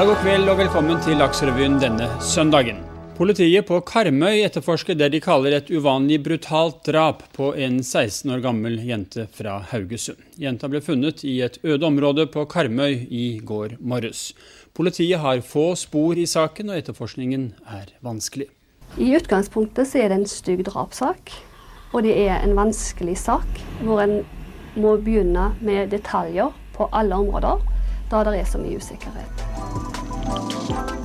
Ja, 0.00 0.06
god 0.08 0.22
kveld 0.22 0.48
og 0.48 0.56
velkommen 0.56 1.00
til 1.04 1.18
Dagsrevyen 1.20 1.74
denne 1.76 2.06
søndagen. 2.24 2.78
Politiet 3.18 3.66
på 3.68 3.82
Karmøy 3.84 4.38
etterforsker 4.46 4.96
det 4.96 5.10
de 5.12 5.18
kaller 5.20 5.52
et 5.52 5.66
uvanlig 5.68 6.16
brutalt 6.24 6.78
drap 6.88 7.18
på 7.36 7.50
en 7.52 7.82
16 7.82 8.30
år 8.32 8.40
gammel 8.40 8.78
jente 8.80 9.26
fra 9.36 9.58
Haugesund. 9.68 10.16
Jenta 10.40 10.70
ble 10.72 10.80
funnet 10.80 11.20
i 11.28 11.34
et 11.44 11.58
øde 11.60 11.84
område 11.84 12.24
på 12.32 12.46
Karmøy 12.48 12.94
i 13.12 13.42
går 13.44 13.74
morges. 13.76 14.30
Politiet 14.72 15.20
har 15.20 15.42
få 15.44 15.74
spor 15.76 16.16
i 16.16 16.24
saken, 16.24 16.72
og 16.72 16.80
etterforskningen 16.80 17.50
er 17.68 17.92
vanskelig. 18.00 18.46
I 18.96 19.10
utgangspunktet 19.18 19.90
så 19.90 20.00
er 20.00 20.08
det 20.08 20.22
en 20.22 20.30
stygg 20.32 20.64
drapssak, 20.70 21.34
og 21.92 22.08
det 22.08 22.16
er 22.24 22.38
en 22.38 22.56
vanskelig 22.56 23.18
sak 23.20 23.60
hvor 23.84 24.00
en 24.06 24.22
må 24.80 24.96
begynne 24.96 25.50
med 25.60 25.92
detaljer 25.92 26.56
på 26.72 26.88
alle 26.88 27.20
områder, 27.20 27.60
da 28.10 28.24
det 28.26 28.40
er 28.42 28.48
så 28.48 28.58
mye 28.58 28.80
usikkerhet. 28.80 29.44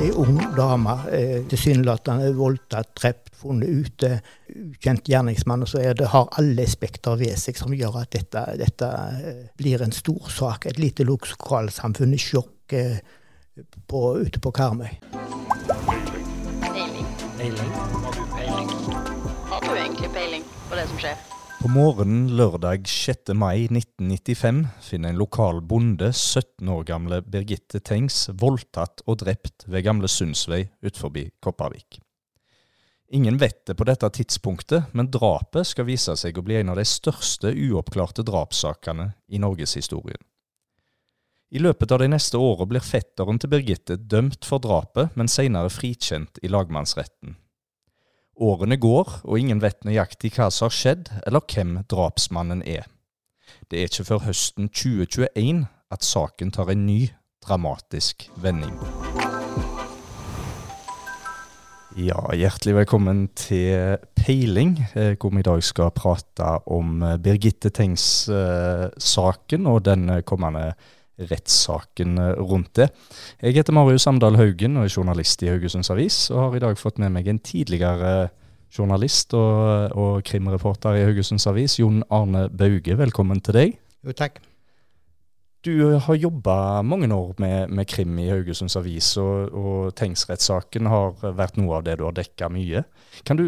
Ei 0.02 0.12
ung 0.12 0.38
dame, 0.58 0.96
eh, 1.12 1.44
tilsynelatende 1.50 2.34
voldtatt, 2.36 2.92
drept, 3.00 3.30
funnet 3.36 3.70
ute. 3.70 4.22
Ukjent 4.50 5.08
gjerningsmann. 5.08 5.62
Og 5.62 5.70
så 5.72 5.80
er 5.80 5.94
det, 5.94 6.08
har 6.12 6.28
alle 6.38 6.68
spekter 6.68 7.16
ved 7.16 7.38
seg 7.40 7.58
som 7.58 7.74
gjør 7.74 8.02
at 8.02 8.12
dette, 8.12 8.44
dette 8.60 8.90
eh, 9.22 9.46
blir 9.58 9.82
en 9.82 9.96
stor 9.96 10.30
sak. 10.30 10.66
Et 10.66 10.80
lite 10.80 11.08
lokalsamfunn 11.08 12.14
i 12.14 12.20
sjokk 12.22 12.74
eh, 12.74 13.00
på, 13.88 14.02
ute 14.20 14.40
på 14.40 14.52
Karmøy. 14.52 14.92
Peiling. 16.66 17.08
Peiling. 17.38 17.72
Har 17.72 18.12
du 18.12 18.26
peiling? 18.36 18.76
Har 19.46 19.64
du 19.64 19.72
egentlig 19.78 20.12
peiling 20.12 20.44
på 20.70 20.76
det 20.76 20.90
som 20.92 21.00
skjer? 21.00 21.35
På 21.66 21.70
morgenen 21.70 22.28
lørdag 22.38 22.84
6. 22.88 23.32
mai 23.34 23.64
1995 23.64 24.68
finner 24.86 25.10
en 25.10 25.18
lokal 25.18 25.64
bonde 25.66 26.12
17 26.14 26.70
år 26.70 26.84
gamle 26.86 27.18
Birgitte 27.26 27.80
Tengs 27.82 28.28
voldtatt 28.38 29.02
og 29.10 29.24
drept 29.24 29.64
ved 29.66 29.82
Gamle 29.88 30.06
Sundsvei 30.06 30.60
utenfor 30.86 31.16
Kopervik. 31.42 31.98
Ingen 33.18 33.40
vet 33.42 33.64
det 33.66 33.74
på 33.80 33.88
dette 33.90 34.12
tidspunktet, 34.14 34.94
men 34.94 35.10
drapet 35.10 35.66
skal 35.66 35.88
vise 35.90 36.14
seg 36.14 36.38
å 36.38 36.44
bli 36.46 36.60
en 36.60 36.70
av 36.70 36.78
de 36.78 36.86
største 36.86 37.50
uoppklarte 37.50 38.22
drapssakene 38.22 39.08
i 39.34 39.42
norgeshistorien. 39.42 40.22
I 41.50 41.64
løpet 41.66 41.96
av 41.98 42.04
de 42.04 42.12
neste 42.14 42.38
årene 42.38 42.76
blir 42.76 42.86
fetteren 42.86 43.42
til 43.42 43.50
Birgitte 43.56 43.98
dømt 43.98 44.46
for 44.46 44.62
drapet, 44.62 45.18
men 45.18 45.26
senere 45.26 45.74
frikjent 45.74 46.38
i 46.46 46.54
lagmannsretten. 46.54 47.40
Årene 48.36 48.76
går, 48.76 49.22
og 49.24 49.40
ingen 49.40 49.62
vet 49.64 49.86
nøyaktig 49.88 50.34
hva 50.36 50.50
som 50.52 50.68
har 50.68 50.74
skjedd, 50.76 51.08
eller 51.24 51.40
hvem 51.48 51.78
drapsmannen 51.88 52.66
er. 52.68 52.84
Det 53.72 53.80
er 53.80 53.88
ikke 53.88 54.04
før 54.10 54.26
høsten 54.26 54.68
2021 54.68 55.62
at 55.96 56.04
saken 56.04 56.52
tar 56.52 56.74
en 56.74 56.84
ny, 56.84 57.14
dramatisk 57.46 58.26
vending. 58.44 58.76
Ja, 61.96 62.20
hjertelig 62.36 62.76
velkommen 62.82 63.30
til 63.40 63.96
Peiling, 64.20 64.82
eh, 65.00 65.16
hvor 65.16 65.32
vi 65.32 65.40
i 65.40 65.48
dag 65.48 65.64
skal 65.64 65.96
prate 65.96 66.58
om 66.68 67.08
eh, 67.08 67.16
Birgitte 67.16 67.72
Tengs-saken 67.72 69.72
og 69.72 69.86
den 69.88 70.12
kommende 70.28 70.74
rettssaken 71.20 72.18
rundt 72.40 72.74
det. 72.80 72.90
Jeg 73.42 73.56
heter 73.60 73.76
Marius 73.76 74.08
Samdal 74.08 74.36
Haugen 74.40 74.80
og 74.80 74.88
er 74.88 74.96
journalist 74.98 75.44
i 75.46 75.52
Haugesunds 75.52 75.92
Avis, 75.94 76.18
og 76.34 76.42
har 76.42 76.58
i 76.58 76.64
dag 76.66 76.80
fått 76.80 77.00
med 77.02 77.14
meg 77.16 77.30
en 77.32 77.40
tidligere 77.40 78.30
journalist 78.76 79.34
og, 79.38 79.96
og 79.96 80.26
krimreporter 80.28 81.00
i 81.00 81.06
Haugesunds 81.08 81.48
Avis, 81.48 81.80
Jon 81.80 82.04
Arne 82.14 82.50
Bauge. 82.50 82.98
Velkommen 83.00 83.42
til 83.44 83.58
deg. 83.60 83.80
Jo, 84.06 84.16
takk. 84.16 84.42
Du 85.66 85.98
har 85.98 86.20
jobba 86.20 86.84
mange 86.86 87.08
år 87.10 87.34
med, 87.42 87.72
med, 87.74 87.88
krim 87.90 88.20
i 88.22 88.28
Haugesunds 88.30 88.76
Avis, 88.78 89.16
og, 89.18 89.56
og 89.56 89.96
Tengs-rettssaken 89.98 90.92
har 90.92 91.16
vært 91.34 91.58
noe 91.58 91.80
av 91.80 91.88
det 91.88 91.98
du 91.98 92.06
har 92.06 92.14
dekka 92.14 92.52
mye. 92.54 92.84
Kan 93.26 93.40
du 93.40 93.48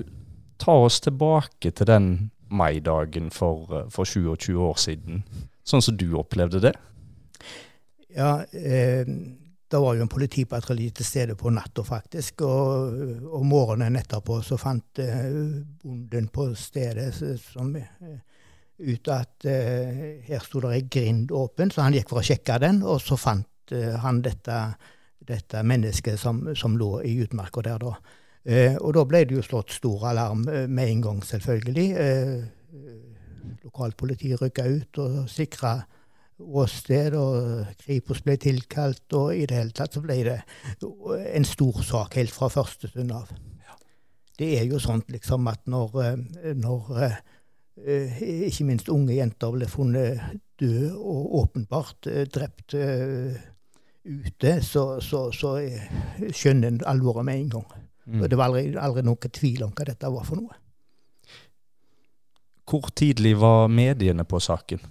ta 0.58 0.74
oss 0.88 0.98
tilbake 1.06 1.70
til 1.78 1.90
den 1.90 2.10
maidagen 2.50 3.30
for, 3.30 3.84
for 3.94 4.08
27 4.08 4.56
år 4.56 4.80
siden, 4.82 5.22
sånn 5.68 5.84
som 5.84 5.98
du 6.00 6.08
opplevde 6.18 6.64
det? 6.64 6.74
Ja, 8.16 8.44
eh, 8.52 9.06
det 9.72 9.80
var 9.84 9.98
jo 9.98 10.06
en 10.06 10.12
politipatrulje 10.12 10.94
til 10.96 11.06
stede 11.06 11.36
på 11.36 11.52
natta, 11.52 11.84
faktisk. 11.84 12.42
Og, 12.48 13.02
og 13.28 13.46
morgenen 13.46 14.00
etterpå 14.00 14.40
så 14.46 14.56
fant 14.60 15.02
eh, 15.04 15.26
bonden 15.84 16.30
på 16.32 16.48
stedet 16.56 17.10
som 17.16 17.74
eh, 17.76 18.14
ut 18.78 19.10
at 19.12 19.48
eh, 19.50 20.22
her 20.28 20.46
sto 20.46 20.62
det 20.64 20.76
ei 20.76 20.86
grind 20.88 21.34
åpen, 21.36 21.74
så 21.74 21.84
han 21.84 21.98
gikk 21.98 22.14
for 22.14 22.22
å 22.22 22.28
sjekke 22.30 22.60
den, 22.64 22.80
og 22.86 23.02
så 23.04 23.18
fant 23.20 23.74
uh, 23.74 23.98
han 24.04 24.22
dette, 24.24 24.58
dette 25.28 25.64
mennesket 25.66 26.20
som, 26.22 26.44
som, 26.56 26.78
lå 26.80 27.02
i 27.04 27.18
utmarka 27.26 27.66
der 27.66 27.82
da. 27.82 27.96
Uh, 28.48 28.78
og 28.78 28.94
da 28.96 29.04
ble 29.10 29.26
det 29.28 29.36
jo 29.36 29.44
slått 29.44 29.74
stor 29.76 30.06
alarm 30.14 30.46
med 30.46 30.84
en 30.86 31.02
gang, 31.04 31.24
selvfølgelig. 31.26 31.90
Lokalt 33.66 33.98
politi 34.00 34.32
rykka 34.38 34.68
ut 34.70 35.02
og 35.04 35.18
sikra 35.32 35.80
åsted, 36.38 37.16
og 37.18 37.66
Kripos 37.82 38.22
ble 38.26 38.38
tilkalt, 38.42 39.06
og 39.18 39.34
i 39.36 39.46
det 39.50 39.58
hele 39.58 39.76
tatt 39.76 39.98
så 39.98 40.04
ble 40.04 40.20
det 40.28 40.38
en 41.34 41.48
stor 41.48 41.82
sak 41.86 42.20
helt 42.20 42.34
fra 42.36 42.52
første 42.54 42.92
stund 42.92 43.14
av. 43.16 43.32
Det 44.38 44.52
er 44.60 44.68
jo 44.70 44.78
sånn 44.78 45.02
liksom 45.10 45.48
at 45.50 45.64
når, 45.66 45.96
når 46.62 46.92
Eh, 47.86 48.22
ikke 48.48 48.66
minst 48.66 48.90
unge 48.90 49.14
jenter 49.14 49.54
ble 49.54 49.68
funnet 49.70 50.40
døde 50.58 50.96
og 50.98 51.36
åpenbart 51.44 52.08
eh, 52.10 52.24
drept 52.26 52.74
eh, 52.74 53.36
ute, 54.08 54.54
så, 54.66 54.98
så, 55.04 55.28
så 55.36 55.58
skjønner 56.34 56.72
en 56.72 56.80
alvoret 56.90 57.28
med 57.28 57.44
en 57.44 57.52
gang. 57.58 57.68
Mm. 58.08 58.22
Og 58.24 58.30
Det 58.32 58.40
var 58.40 58.50
aldri, 58.50 58.72
aldri 58.82 59.04
noen 59.06 59.36
tvil 59.38 59.68
om 59.68 59.76
hva 59.78 59.86
dette 59.92 60.10
var 60.10 60.26
for 60.26 60.42
noe. 60.42 60.58
Hvor 62.68 62.90
tidlig 62.98 63.36
var 63.40 63.70
mediene 63.70 64.26
på 64.28 64.42
saken? 64.42 64.82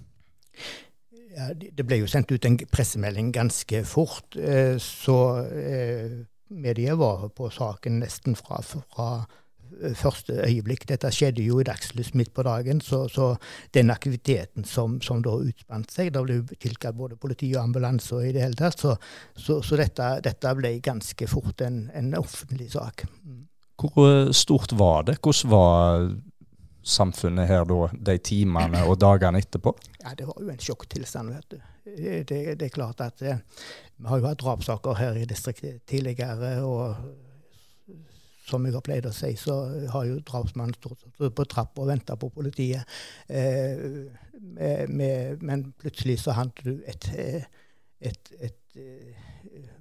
Ja, 1.37 1.51
det 1.53 1.85
ble 1.85 1.99
jo 2.01 2.07
sendt 2.09 2.31
ut 2.33 2.45
en 2.49 2.57
pressemelding 2.73 3.27
ganske 3.35 3.83
fort, 3.85 4.33
så 4.81 5.17
mediet 6.49 6.97
var 6.97 7.27
på 7.37 7.51
saken 7.53 7.99
nesten 8.01 8.33
fra, 8.39 8.57
fra 8.65 9.09
første 9.95 10.33
øyeblikk. 10.45 10.85
Dette 10.89 11.11
skjedde 11.13 11.43
jo 11.45 11.59
i 11.61 11.65
dagslys 11.67 12.13
midt 12.17 12.33
på 12.35 12.43
dagen, 12.47 12.81
så, 12.81 13.05
så 13.11 13.33
den 13.75 13.91
aktiviteten 13.93 14.65
som, 14.65 14.99
som 15.01 15.21
da 15.25 15.35
utspant 15.37 15.91
seg 15.93 16.13
Da 16.15 16.23
ble 16.25 16.41
tilkalt 16.59 16.97
både 16.97 17.19
politi 17.19 17.51
og 17.55 17.63
ambulanse 17.65 18.15
og 18.15 18.27
i 18.27 18.33
det 18.35 18.45
hele 18.45 18.59
tatt, 18.59 18.79
så, 18.79 18.95
så, 19.35 19.59
så 19.65 19.79
dette, 19.79 20.09
dette, 20.25 20.55
ble 20.57 20.77
ganske 20.83 21.29
fort 21.29 21.61
en, 21.65 21.87
en 21.95 22.13
offentlig 22.19 22.71
sak. 22.73 23.05
Mm. 23.23 23.45
Hvor 23.77 24.07
eh, 24.09 24.31
stort 24.33 24.73
var 24.77 25.05
det? 25.09 25.19
Hvordan 25.21 25.53
var 25.53 26.07
samfunnet 26.87 27.49
her 27.49 27.65
da, 27.67 27.87
de 28.09 28.17
timene 28.23 28.83
og 28.87 28.97
dagene 29.01 29.41
etterpå? 29.43 29.73
Ja, 30.01 30.15
Det 30.17 30.27
var 30.27 30.41
jo 30.41 30.49
en 30.53 30.63
sjokktilstand. 30.63 31.33
vet 31.35 31.51
du. 31.51 31.59
Det, 31.87 32.59
det, 32.59 32.65
er 32.65 32.73
klart 32.73 33.01
at 33.01 33.21
eh, 33.21 33.39
Vi 33.97 34.07
har 34.07 34.19
jo 34.19 34.27
hatt 34.27 34.41
drapssaker 34.41 34.99
her 34.99 35.15
i 35.15 35.25
distriktet 35.25 35.81
tidligere. 35.87 36.63
og 36.63 36.95
som 38.47 38.65
jeg 38.65 38.77
har 38.77 38.83
pleid 38.85 39.07
å 39.07 39.13
si, 39.15 39.33
så 39.39 39.57
har 39.91 40.07
jo 40.07 40.21
drapsmannen 40.23 40.75
stått 40.77 41.03
på 41.19 41.45
trappa 41.49 41.83
og 41.83 41.89
venta 41.91 42.15
på 42.19 42.29
politiet. 42.31 42.87
Eh, 43.27 44.07
med, 44.37 44.89
med, 44.89 45.43
men 45.43 45.71
plutselig 45.81 46.21
så 46.23 46.35
handler 46.37 46.63
du 46.77 46.85
et, 46.87 47.09
et, 47.17 47.63
et, 47.99 48.31
et 48.47 48.79
eh, 48.79 49.25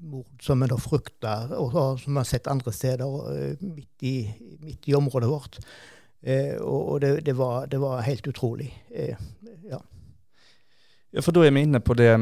mord 0.02 0.42
som 0.42 0.62
en 0.62 0.72
da 0.72 0.78
frykter, 0.80 1.52
og 1.58 1.76
som 2.02 2.14
vi 2.14 2.20
har 2.20 2.28
sett 2.28 2.50
andre 2.50 2.74
steder 2.74 3.20
eh, 3.34 3.66
midt 3.66 4.06
i, 4.08 4.16
midt 4.64 4.88
i 4.90 4.96
området 4.98 5.30
vårt. 5.30 5.60
Eh, 6.26 6.56
og, 6.58 7.00
det, 7.00 7.20
det, 7.26 7.36
var, 7.38 7.66
det, 7.70 7.78
var, 7.80 8.00
helt 8.02 8.26
utrolig. 8.26 8.70
Eh, 8.90 9.14
ja. 9.70 9.78
ja, 11.12 11.22
for 11.22 11.36
da 11.36 11.44
er 11.46 11.54
vi 11.54 11.66
inne 11.68 11.82
på 11.84 11.98
det 11.98 12.14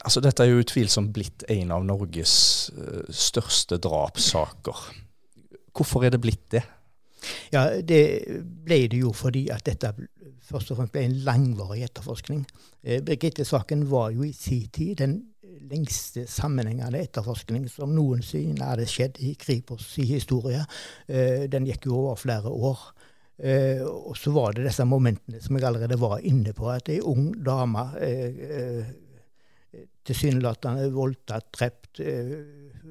Altså, 0.00 0.22
dette 0.24 0.40
er 0.40 0.48
jo 0.48 0.62
utvilsomt 0.62 1.10
blitt 1.12 1.42
en 1.52 1.74
av 1.76 1.82
Norges 1.84 2.32
uh, 2.72 3.02
største 3.12 3.76
drapssaker. 3.84 4.78
Hvorfor 5.76 6.06
er 6.08 6.14
det 6.14 6.22
blitt 6.24 6.46
det? 6.54 6.62
Ja, 7.52 7.66
Det 7.84 8.00
ble 8.64 8.78
det 8.88 9.02
jo 9.02 9.12
fordi 9.12 9.42
at 9.52 9.66
dette 9.68 9.92
først 10.50 10.72
og 10.72 10.78
fremst 10.78 10.94
ble 10.94 11.04
en 11.04 11.18
langvarig 11.26 11.84
etterforskning. 11.86 12.46
Eh, 12.82 13.02
Birgitte-saken 13.04 13.84
var 13.90 14.10
jo 14.16 14.24
i 14.26 14.32
sin 14.32 14.68
tid 14.72 14.96
den 15.02 15.18
lengste 15.70 16.24
sammenhengende 16.30 17.02
etterforskning 17.04 17.68
som 17.70 17.92
noensinne 17.94 18.66
hadde 18.66 18.88
skjedd 18.88 19.20
i 19.22 19.34
Kripos' 19.40 19.98
i 20.00 20.08
historie. 20.14 20.64
Eh, 21.08 21.46
den 21.50 21.68
gikk 21.68 21.86
jo 21.86 22.00
over 22.00 22.18
flere 22.18 22.50
år. 22.50 22.82
Eh, 23.40 23.80
og 23.86 24.16
så 24.20 24.32
var 24.34 24.52
det 24.52 24.66
disse 24.66 24.84
momentene 24.84 25.40
som 25.40 25.56
jeg 25.56 25.64
allerede 25.64 25.96
var 26.00 26.20
inne 26.28 26.52
på, 26.56 26.66
at 26.68 26.90
ei 26.92 26.98
ung 27.00 27.30
dame 27.44 27.86
eh, 28.04 28.90
tilsynelatende 30.04 30.90
voldtatt, 30.92 31.46
drept, 31.54 32.00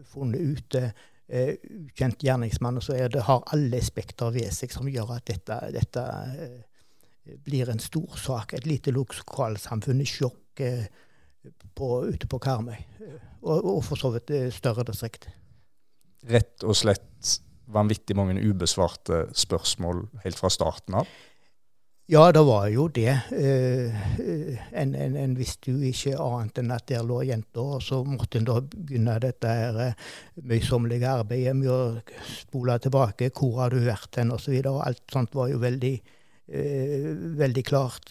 funnet 0.09 0.39
ute 0.39 0.81
uh, 0.87 1.53
ukjent 1.89 2.23
gjerningsmann. 2.23 2.77
Og 2.79 2.85
så 2.85 2.95
det, 3.11 3.25
har 3.27 3.43
alle 3.51 3.81
spekter 3.83 4.31
ved 4.31 4.53
seg 4.55 4.71
som 4.71 4.87
gjør 4.87 5.11
at 5.17 5.25
dette, 5.27 5.57
dette 5.75 6.05
blir 7.43 7.71
en 7.73 7.83
stor 7.83 8.15
sak. 8.21 8.55
Et 8.55 8.69
lite 8.69 8.93
lokalsamfunn 8.95 9.99
i 10.05 10.07
sjokk. 10.07 10.63
På, 11.75 11.89
ute 12.07 12.29
på 12.29 12.39
Karmøy. 12.43 12.79
Og, 13.41 13.57
og 13.57 13.83
for 13.87 13.99
så 13.99 14.13
vidt 14.15 14.31
større 14.55 14.85
distrikt. 14.87 15.27
Rett 16.29 16.63
og 16.67 16.77
slett 16.79 17.39
vanvittig 17.73 18.17
mange 18.17 18.39
ubesvarte 18.41 19.27
spørsmål 19.37 20.05
helt 20.23 20.39
fra 20.39 20.51
starten 20.53 21.01
av? 21.01 21.09
Ja, 22.09 22.31
det 22.33 22.41
var 22.41 22.63
jo 22.73 22.87
det. 22.89 23.11
En, 24.73 24.95
en, 24.97 25.15
en, 25.15 25.35
visste 25.37 25.69
jo 25.69 25.83
ikke 25.85 26.15
annet 26.17 26.57
enn 26.57 26.73
at 26.73 26.87
der 26.89 27.03
lå 27.05 27.19
jenter. 27.27 27.75
Og 27.75 27.83
så 27.85 27.99
måtte 28.01 28.39
en 28.39 28.47
da 28.47 28.55
begynne 28.63 29.19
dette 29.21 29.51
her 29.53 29.77
møysommelige 30.41 31.11
arbeidet 31.11 31.53
med 31.59 31.69
å 31.69 31.81
spole 32.25 32.79
tilbake. 32.81 33.29
Hvor 33.29 33.59
har 33.61 33.75
du 33.75 33.85
vært 33.85 34.17
hen, 34.17 34.33
osv. 34.33 34.55
Så 34.57 34.73
alt 34.87 35.03
sånt 35.13 35.37
var 35.37 35.51
jo 35.53 35.61
veldig, 35.61 35.93
veldig 37.43 37.65
klart 37.69 38.09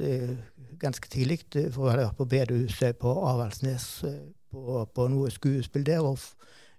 ganske 0.79 1.11
tidlig. 1.11 1.41
For 1.51 1.89
jeg 1.89 1.97
hadde 1.97 2.07
vært 2.07 2.21
på 2.23 2.31
bedehuset 2.37 3.03
på 3.03 3.19
Avaldsnes 3.33 3.89
på, 4.07 4.79
på 4.95 5.09
noe 5.11 5.35
skuespill 5.35 5.91
der. 5.91 6.07
og 6.07 6.23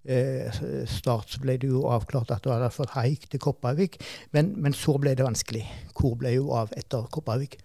eh, 0.10 0.62
Snart 0.90 1.38
ble 1.44 1.58
det 1.62 1.70
jo 1.72 1.86
avklart 1.92 2.34
at 2.36 2.46
du 2.46 2.52
hadde 2.54 2.72
fått 2.74 2.96
haik 2.98 3.28
til 3.30 3.42
Kopervik, 3.44 4.00
men, 4.36 4.54
men, 4.62 4.76
så 4.76 4.98
ble 5.02 5.16
det 5.18 5.28
vanskelig. 5.28 5.66
Hvor 5.96 6.18
ble 6.20 6.36
jo 6.38 6.50
av 6.58 6.74
etter 6.78 7.06
Kopervik? 7.14 7.60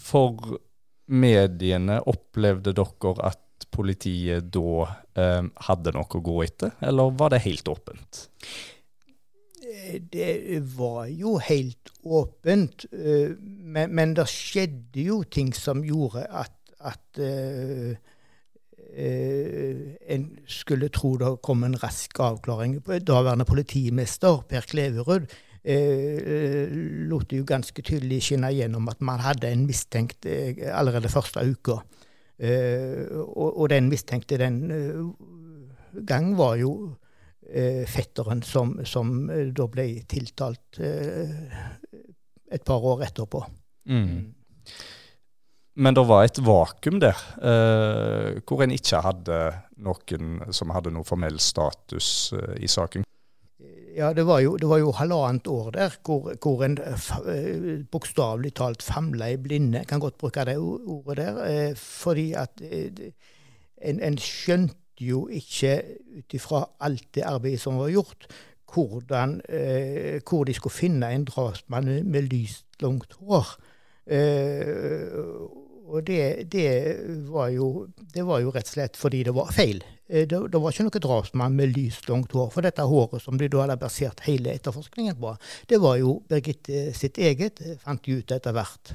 For 0.00 0.58
mediene, 1.10 2.00
opplevde 2.08 2.74
dere 2.76 3.14
at 3.28 3.68
politiet 3.70 4.50
da 4.54 4.88
eh, 5.14 5.46
hadde 5.68 5.94
noe 5.94 6.18
å 6.18 6.24
gå 6.24 6.36
etter, 6.46 6.76
eller 6.80 7.16
var 7.18 7.34
det 7.34 7.44
helt 7.46 7.68
åpent? 7.70 8.26
Det 10.10 10.58
var 10.74 11.04
jo 11.12 11.36
helt 11.44 11.92
åpent, 12.02 12.88
eh, 12.90 13.36
men, 13.38 13.92
men 13.94 14.16
det 14.18 14.26
skjedde 14.32 15.04
jo 15.04 15.20
ting 15.28 15.52
som 15.54 15.84
gjorde 15.86 16.24
at, 16.26 16.56
at 16.80 17.00
Eh, 17.18 17.96
en 18.90 20.24
skulle 20.50 20.88
tro 20.90 21.12
det 21.20 21.28
kom 21.46 21.62
en 21.64 21.76
rask 21.78 22.18
avklaring. 22.20 22.80
Daværende 23.06 23.46
politimester 23.46 24.42
Per 24.48 24.66
Kleverud 24.66 25.28
eh, 25.64 26.68
lot 27.10 27.32
jo 27.32 27.44
ganske 27.48 27.82
tydelig 27.84 28.22
skinne 28.24 28.52
gjennom 28.54 28.88
at 28.92 29.02
man 29.04 29.22
hadde 29.24 29.50
en 29.50 29.66
mistenkt 29.68 30.26
eh, 30.28 30.56
allerede 30.72 31.12
første 31.12 31.44
uka. 31.44 31.80
Eh, 32.40 33.06
og, 33.12 33.50
og, 33.50 33.68
den 33.70 33.90
mistenkte 33.92 34.38
den 34.40 34.62
uh, 34.72 35.10
gang 36.06 36.32
var 36.38 36.56
jo 36.60 36.96
fetteren 37.90 38.44
som, 38.46 38.76
som 38.86 39.26
da 39.26 39.64
ble 39.66 40.04
tiltalt 40.06 40.78
et 40.78 42.62
par 42.62 42.84
år 42.86 43.02
etterpå. 43.08 43.40
Mm. 43.90 44.30
Men 45.80 45.96
det 45.96 46.02
var 46.04 46.26
et 46.26 46.38
vakuum 46.44 46.98
der, 47.00 47.20
eh, 47.40 48.40
hvor 48.44 48.60
en 48.64 48.74
ikke 48.74 49.00
hadde 49.00 49.38
noen 49.80 50.52
som 50.52 50.72
hadde 50.74 50.92
noe 50.92 51.06
formell 51.08 51.40
status 51.40 52.34
eh, 52.36 52.58
i 52.60 52.68
saken. 52.68 53.06
Ja, 53.96 54.12
det 54.14 54.26
var 54.28 54.42
jo, 54.44 54.54
det 54.60 54.68
var 54.70 54.78
jo 54.78 54.92
halvannet 54.94 55.48
år 55.50 55.70
der 55.74 55.96
hvor, 56.06 56.28
hvor 56.42 56.64
en 56.66 56.76
eh, 56.78 57.80
bokstavelig 57.90 58.52
talt 58.60 58.84
famla 58.84 59.32
i 59.32 59.38
blinde. 59.40 59.82
Kan 59.88 60.02
godt 60.04 60.18
bruke 60.20 60.44
det 60.46 60.58
ordet 60.60 61.16
der. 61.22 61.40
Eh, 61.48 61.72
fordi 61.76 62.32
at 62.38 62.60
eh, 62.60 63.10
en, 63.80 64.02
en, 64.04 64.20
skjønte 64.20 64.76
jo 65.00 65.24
ikke 65.32 65.80
ut 66.18 66.36
ifra 66.36 66.62
alt 66.84 67.08
det 67.16 67.24
arbeidet 67.24 67.62
som 67.62 67.80
var 67.80 67.88
gjort, 67.88 68.28
hvordan, 68.70 69.40
eh, 69.48 70.20
hvor 70.28 70.44
de 70.44 70.54
skulle 70.54 70.76
finne 70.76 71.08
en 71.08 71.24
drapsmann 71.24 71.88
med 72.04 72.28
lyst, 72.28 72.66
langt 72.84 73.16
hår. 73.18 73.56
Uh, 74.10 75.69
og 75.90 76.04
det, 76.06 76.50
det, 76.52 76.96
var 77.28 77.48
jo, 77.50 77.88
det, 78.14 78.22
var 78.22 78.40
jo, 78.44 78.52
rett 78.54 78.68
og 78.68 78.74
slett 78.76 78.98
fordi 78.98 79.24
det 79.26 79.34
var 79.34 79.50
feil. 79.54 79.82
Eh, 80.06 80.26
det, 80.28 80.38
det 80.52 80.62
var 80.62 80.70
ikke 80.70 80.86
noen 80.86 81.04
drapsmann 81.06 81.58
med 81.58 81.74
lyst, 81.74 82.08
langt 82.08 82.34
hår. 82.36 82.52
For 82.54 82.66
dette 82.66 82.86
håret 82.86 83.24
som 83.24 83.38
de 83.40 83.50
da 83.50 83.64
hadde 83.64 83.78
basert 83.80 84.22
hele 84.28 84.54
etterforskningen 84.54 85.18
på, 85.18 85.34
det 85.70 85.80
var 85.82 85.98
jo 85.98 86.20
Birgitte 86.30 86.90
sitt 86.94 87.18
eget, 87.18 87.62
fant 87.82 88.02
de 88.06 88.20
ut 88.20 88.34
etter 88.36 88.54
hvert. 88.54 88.94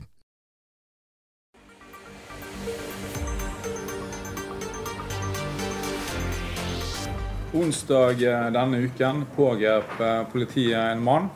Onsdag 7.56 8.24
eh, 8.24 8.50
denne 8.56 8.84
uken 8.88 9.26
pågrep 9.36 10.00
eh, 10.00 10.22
politiet 10.32 10.80
en 10.80 11.04
mann 11.04 11.32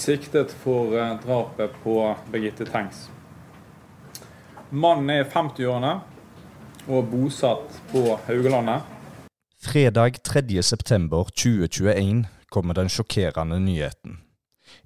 siktet 0.00 0.52
for 0.62 0.96
drapet 1.20 1.74
på 1.84 2.02
Birgitte 2.32 2.64
Tengs. 2.64 3.10
Mannen 4.70 5.10
er 5.10 5.24
50-årene 5.26 5.96
og 6.94 7.08
bosatt 7.10 7.80
på 7.90 8.04
Haugalandet. 8.28 8.84
Fredag 9.58 10.20
3.9.2021 10.22 12.20
kommer 12.54 12.78
den 12.78 12.86
sjokkerende 12.86 13.58
nyheten. 13.58 14.20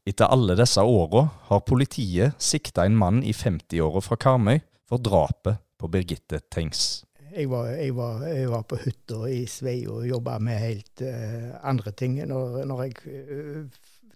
Etter 0.09 0.33
alle 0.33 0.57
disse 0.57 0.81
åra 0.81 1.27
har 1.51 1.67
politiet 1.69 2.41
sikta 2.41 2.87
en 2.89 2.97
mann 2.97 3.21
i 3.21 3.37
50-åra 3.37 4.01
fra 4.01 4.17
Karmøy 4.25 4.63
for 4.89 5.05
drapet 5.05 5.61
på 5.77 5.93
Birgitte 5.93 6.41
Tengs. 6.49 7.05
Jeg 7.35 7.51
var, 7.53 7.69
jeg 7.77 7.93
var, 7.93 8.25
jeg 8.25 8.49
var 8.49 8.65
på 8.65 8.81
hytta 8.81 9.25
i 9.29 9.43
Sveio 9.51 9.99
og 9.99 10.09
jobba 10.09 10.39
med 10.41 10.65
helt 10.65 11.05
uh, 11.05 11.61
andre 11.67 11.93
ting. 11.93 12.17
Når, 12.31 12.63
når 12.71 12.83
jeg 12.87 12.95
uh, 13.05 13.65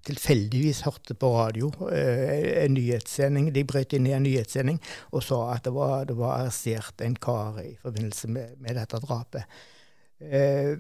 tilfeldigvis 0.07 0.85
hørte 0.87 1.17
på 1.19 1.31
radio 1.35 1.71
eh, 1.93 2.65
en 2.65 2.75
nyhetssending. 2.77 3.51
De 3.55 3.65
brøt 3.69 3.97
inn 3.97 4.07
i 4.09 4.15
en 4.17 4.25
nyhetssending 4.27 4.81
og 5.13 5.25
sa 5.27 5.43
at 5.55 5.67
det 5.67 5.75
var, 5.77 6.07
det 6.09 6.17
var 6.19 6.43
arrestert 6.43 7.05
en 7.05 7.19
kar 7.19 7.61
i 7.65 7.75
forbindelse 7.83 8.31
med, 8.35 8.57
med 8.63 8.79
dette 8.79 9.03
drapet. 9.05 9.61
Eh, 10.19 10.75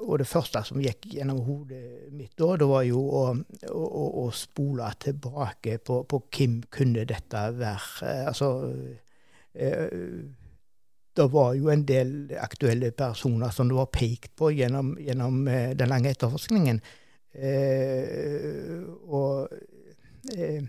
og 0.00 0.18
det 0.20 0.28
første 0.28 0.62
som 0.64 0.80
gikk 0.80 1.10
gjennom 1.14 1.40
hodet 1.44 2.10
mitt 2.16 2.32
da, 2.40 2.54
det 2.60 2.68
var 2.68 2.84
jo 2.88 3.00
å, 3.00 3.22
å, 3.72 4.04
å 4.22 4.26
spole 4.36 4.88
tilbake 5.00 5.78
på, 5.84 6.02
på, 6.08 6.22
hvem 6.32 6.60
kunne 6.72 7.06
dette 7.08 7.46
være. 7.56 8.08
Eh, 8.08 8.26
altså 8.30 8.50
eh, 9.54 9.88
det 11.16 11.26
var 11.32 11.54
jo 11.58 11.70
en 11.72 11.84
del 11.86 12.32
aktuelle 12.40 12.92
personer 12.96 13.52
som 13.54 13.68
det 13.68 13.76
var 13.76 13.90
pekt 13.92 14.34
på 14.38 14.52
gjennom, 14.54 14.94
gjennom 15.00 15.42
eh, 15.48 15.72
den 15.76 15.90
lange 15.90 16.12
etterforskningen. 16.14 16.80
Eh, 17.34 18.80
og 19.06 19.52
eh, 20.34 20.64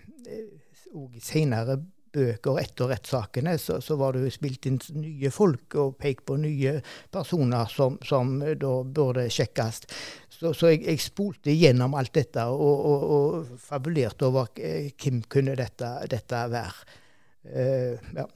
og 0.97 1.15
senere 1.23 1.77
bøker 2.11 2.59
etter 2.59 2.89
rettssakene 2.91 3.53
så, 3.61 3.77
så, 3.83 3.95
var 3.99 4.15
det 4.15 4.25
jo 4.25 4.33
spilt 4.35 4.67
inn 4.67 4.79
nye 4.99 5.31
folk 5.31 5.77
og 5.79 5.95
pekt 6.01 6.25
på 6.27 6.35
nye 6.41 6.73
personer 7.13 7.71
som, 7.71 7.95
som 8.03 8.33
da 8.41 8.73
burde 8.83 9.29
sjekkes. 9.31 9.85
Så, 10.27 10.51
så 10.57 10.73
jeg, 10.73 10.83
jeg, 10.89 10.99
spolte 11.03 11.55
gjennom 11.55 11.95
alt 11.95 12.13
dette 12.17 12.43
og, 12.51 12.83
og, 12.91 13.05
og 13.15 13.55
fabulerte 13.61 14.27
over 14.27 14.51
eh, 14.59 14.91
hvem 14.91 15.21
kunne 15.31 15.55
dette, 15.59 15.93
dette 16.11 16.43
være. 16.51 16.99
Uh, 17.41 17.97
ja. 18.13 18.27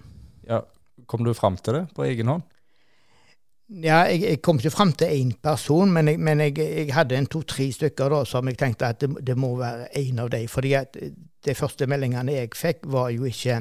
ja. 0.49 0.63
Kom 1.05 1.21
du 1.27 1.33
fram 1.37 1.59
til 1.61 1.75
det 1.77 1.83
på 1.93 2.07
egen 2.07 2.31
hånd? 2.31 2.45
Ja, 3.65 4.03
jeg, 4.05 4.21
jeg, 4.21 4.41
kom 4.45 4.59
ikke 4.61 4.69
fram 4.69 4.91
til 4.93 5.09
én 5.09 5.31
person, 5.41 5.89
men, 5.89 6.11
jeg, 6.11 6.19
men 6.21 6.43
jeg, 6.43 6.57
jeg, 6.61 6.91
hadde 6.93 7.17
en 7.17 7.25
to-tre 7.25 7.65
stykker 7.73 8.13
da, 8.13 8.19
som 8.29 8.45
jeg 8.45 8.59
tenkte 8.61 8.91
at 8.93 8.99
det, 9.01 9.09
det 9.25 9.35
må 9.41 9.55
være 9.57 9.87
en 10.03 10.21
av 10.21 10.29
dem. 10.29 10.45
fordi 10.47 10.75
at 10.77 10.99
de 11.45 11.55
første 11.57 11.87
meldingene 11.89 12.35
jeg 12.35 12.51
fikk, 12.53 12.85
var 12.93 13.09
jo 13.15 13.25
ikke, 13.25 13.57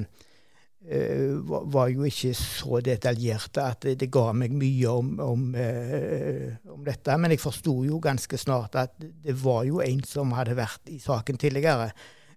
uh, 0.92 1.54
var 1.73 1.88
jo 1.94 2.04
ikke 2.04 2.34
så 2.37 2.82
detaljerte 2.84 3.64
at 3.64 3.88
det, 3.88 3.96
det 4.02 4.11
ga 4.12 4.26
meg 4.37 4.52
mye 4.52 4.92
om, 4.92 5.14
om, 5.25 5.49
uh, 5.56 6.52
om 6.76 6.84
dette. 6.84 7.16
Men 7.16 7.32
jeg 7.32 7.40
forsto 7.40 7.78
jo 7.88 8.02
ganske 8.04 8.42
snart 8.44 8.76
at 8.76 9.00
det 9.00 9.38
var 9.40 9.64
jo 9.64 9.80
en 9.80 10.04
som 10.04 10.37
hadde 10.37 10.61
vært 10.61 10.92
i 10.92 11.00
saken 11.00 11.40
tidligere. 11.40 11.88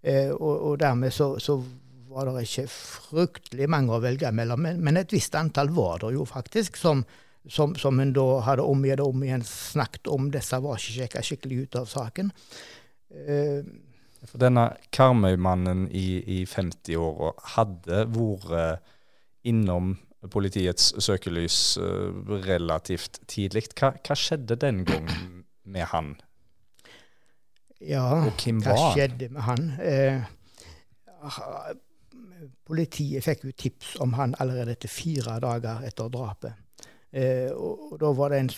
Uh, 0.07 0.31
og, 0.39 0.55
og, 0.55 0.79
dermed 0.79 1.11
så, 1.11 1.33
så 1.35 1.59
var 2.07 2.31
det 2.31 2.47
ikke 2.47 2.69
fryktelig 2.71 3.67
mange 3.67 3.91
å 3.91 4.03
velge 4.07 4.31
mellom, 4.31 4.63
men, 4.63 4.79
men 4.79 5.03
et 5.03 5.11
visst 5.11 5.35
antall 5.35 5.75
var 5.75 6.05
det 6.07 6.15
jo 6.15 6.23
faktisk. 6.23 6.79
som 6.79 7.03
som, 7.49 7.75
som 7.79 7.99
hun 7.99 8.13
da 8.15 8.25
hadde 8.45 8.65
om 8.65 8.85
igjen 8.85 9.03
og 9.03 9.15
om 9.15 9.25
igjen 9.25 9.45
snakket 9.47 10.09
om. 10.11 10.31
Disse 10.33 10.59
var 10.63 10.79
ikke 10.79 10.95
sjekka 10.99 11.23
skikkelig 11.25 11.59
ut 11.63 11.79
av 11.81 11.89
saken. 11.91 12.31
Uh, 13.13 13.61
For 14.27 14.41
denne 14.41 14.69
Karmøy-mannen 14.95 15.87
i, 15.95 16.19
i 16.39 16.41
50-åra 16.49 17.33
hadde 17.55 18.03
vært 18.15 18.93
innom 19.47 19.95
politiets 20.33 20.91
søkelys 21.03 21.77
uh, 21.79 22.11
relativt 22.47 23.21
tidlig. 23.29 23.69
Hva, 23.77 23.93
hva, 24.01 24.17
skjedde 24.17 24.59
den 24.59 24.83
gangen 24.87 25.43
med 25.63 25.87
han? 25.93 26.15
Ja, 27.83 28.07
hva 28.25 28.77
skjedde 28.95 29.29
med 29.31 29.43
han? 29.45 29.69
Uh, 29.77 30.25
politiet 32.67 33.25
fikk 33.25 33.45
jo 33.47 33.53
tips 33.57 33.95
om 34.03 34.15
han 34.17 34.35
allerede 34.41 34.75
etter 34.75 34.91
fire 34.91 35.37
dager 35.43 35.85
etter 35.87 36.09
drapet. 36.13 36.66
Eh, 37.15 37.51
og, 37.55 37.95
da 38.01 38.11
var 38.11 38.33
det 38.33 38.39
en, 38.41 38.49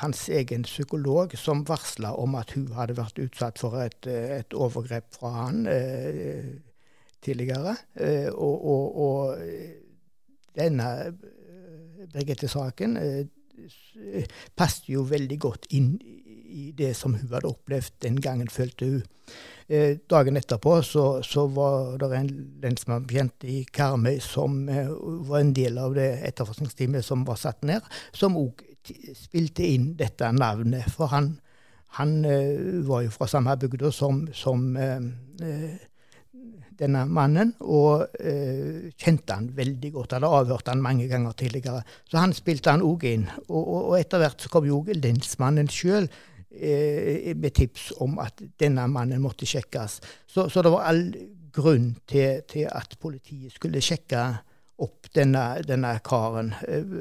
hans 0.00 0.24
egen 0.32 0.64
psykolog 0.64 1.34
som 1.36 1.64
varsla 1.68 2.14
om 2.16 2.38
at 2.40 2.54
hun 2.56 2.70
hadde 2.72 2.96
vært 2.96 3.20
utsatt 3.20 3.60
for 3.60 3.76
et, 3.84 4.08
et 4.08 4.56
overgrep 4.56 5.10
fra 5.12 5.32
han 5.42 5.66
eh, 5.68 6.54
tidligere. 7.22 7.76
Eh, 7.94 8.30
og, 8.32 8.64
og, 8.64 8.96
og, 8.96 9.38
denne 10.56 10.88
eh, 11.06 12.08
Birgitte-saken 12.12 12.96
eh, 13.00 14.26
passet 14.56 14.88
jo 14.90 15.04
veldig 15.08 15.38
godt 15.40 15.68
inn 15.76 15.94
i 16.52 16.72
det 16.76 16.92
som 16.98 17.14
hun 17.16 17.30
hadde 17.30 17.52
opplevd 17.52 18.00
den 18.04 18.18
gangen, 18.20 18.50
følte 18.52 18.88
hun. 18.88 19.04
Eh, 19.68 19.98
dagen 20.10 20.36
etterpå 20.36 20.78
så, 20.86 21.06
så 21.26 21.46
var 21.46 21.96
det 22.00 22.10
en 22.16 22.32
lensmannsbetjent 22.62 23.46
i 23.48 23.62
Karmøy 23.72 24.18
som 24.22 24.68
eh, 24.68 24.90
var 25.28 25.42
en 25.42 25.54
del 25.56 25.78
av 25.78 25.94
det 25.98 26.08
etterforskningsteamet 26.30 27.06
som 27.06 27.24
var 27.28 27.40
satt 27.40 27.62
ned, 27.68 27.86
som 28.12 28.38
òg 28.40 28.64
spilte 29.14 29.66
inn 29.68 29.92
dette 29.98 30.32
navnet. 30.34 30.90
For 30.90 31.12
han, 31.14 31.36
han 31.98 32.18
eh, 32.26 32.82
var 32.88 33.06
jo 33.06 33.14
fra 33.14 33.30
samme 33.30 33.56
bygda 33.60 33.92
som, 33.94 34.26
som 34.34 34.72
denne 36.82 37.04
mannen, 37.10 37.52
og 37.60 38.06
eh, 38.20 38.90
kjente 38.98 39.36
han 39.36 39.50
veldig 39.56 39.92
godt. 39.94 40.16
Hadde 40.16 40.30
avhørt 40.38 40.70
han 40.70 40.82
mange 40.84 41.08
ganger 41.10 41.36
tidligere. 41.38 41.82
Så 42.10 42.20
han 42.20 42.34
spilte 42.36 42.74
han 42.74 42.84
òg 42.86 43.06
inn. 43.08 43.26
Og, 43.48 43.60
og, 43.60 43.80
og, 43.80 43.96
etter 44.00 44.22
hvert 44.22 44.42
så 44.42 44.52
kom 44.52 44.68
jo 44.68 44.82
lensmannen 44.92 45.70
sjøl 45.72 46.08
eh, 46.08 46.31
med 46.52 47.54
tips 47.56 47.86
om 48.04 48.18
at 48.20 48.42
denne 48.60 48.84
mannen 48.92 49.22
måtte 49.24 49.46
sjekkes. 49.48 50.00
Så, 50.28 50.48
så 50.52 50.62
det 50.62 50.72
var 50.74 50.84
all 50.90 51.06
grunn 51.52 51.92
til, 52.08 52.42
til, 52.48 52.68
at 52.72 52.96
politiet 53.00 53.52
skulle 53.54 53.82
sjekke 53.84 54.22
opp 54.82 55.10
denne, 55.14 55.44
denne 55.66 55.92
karen. 56.04 56.52
Eh, 56.68 56.96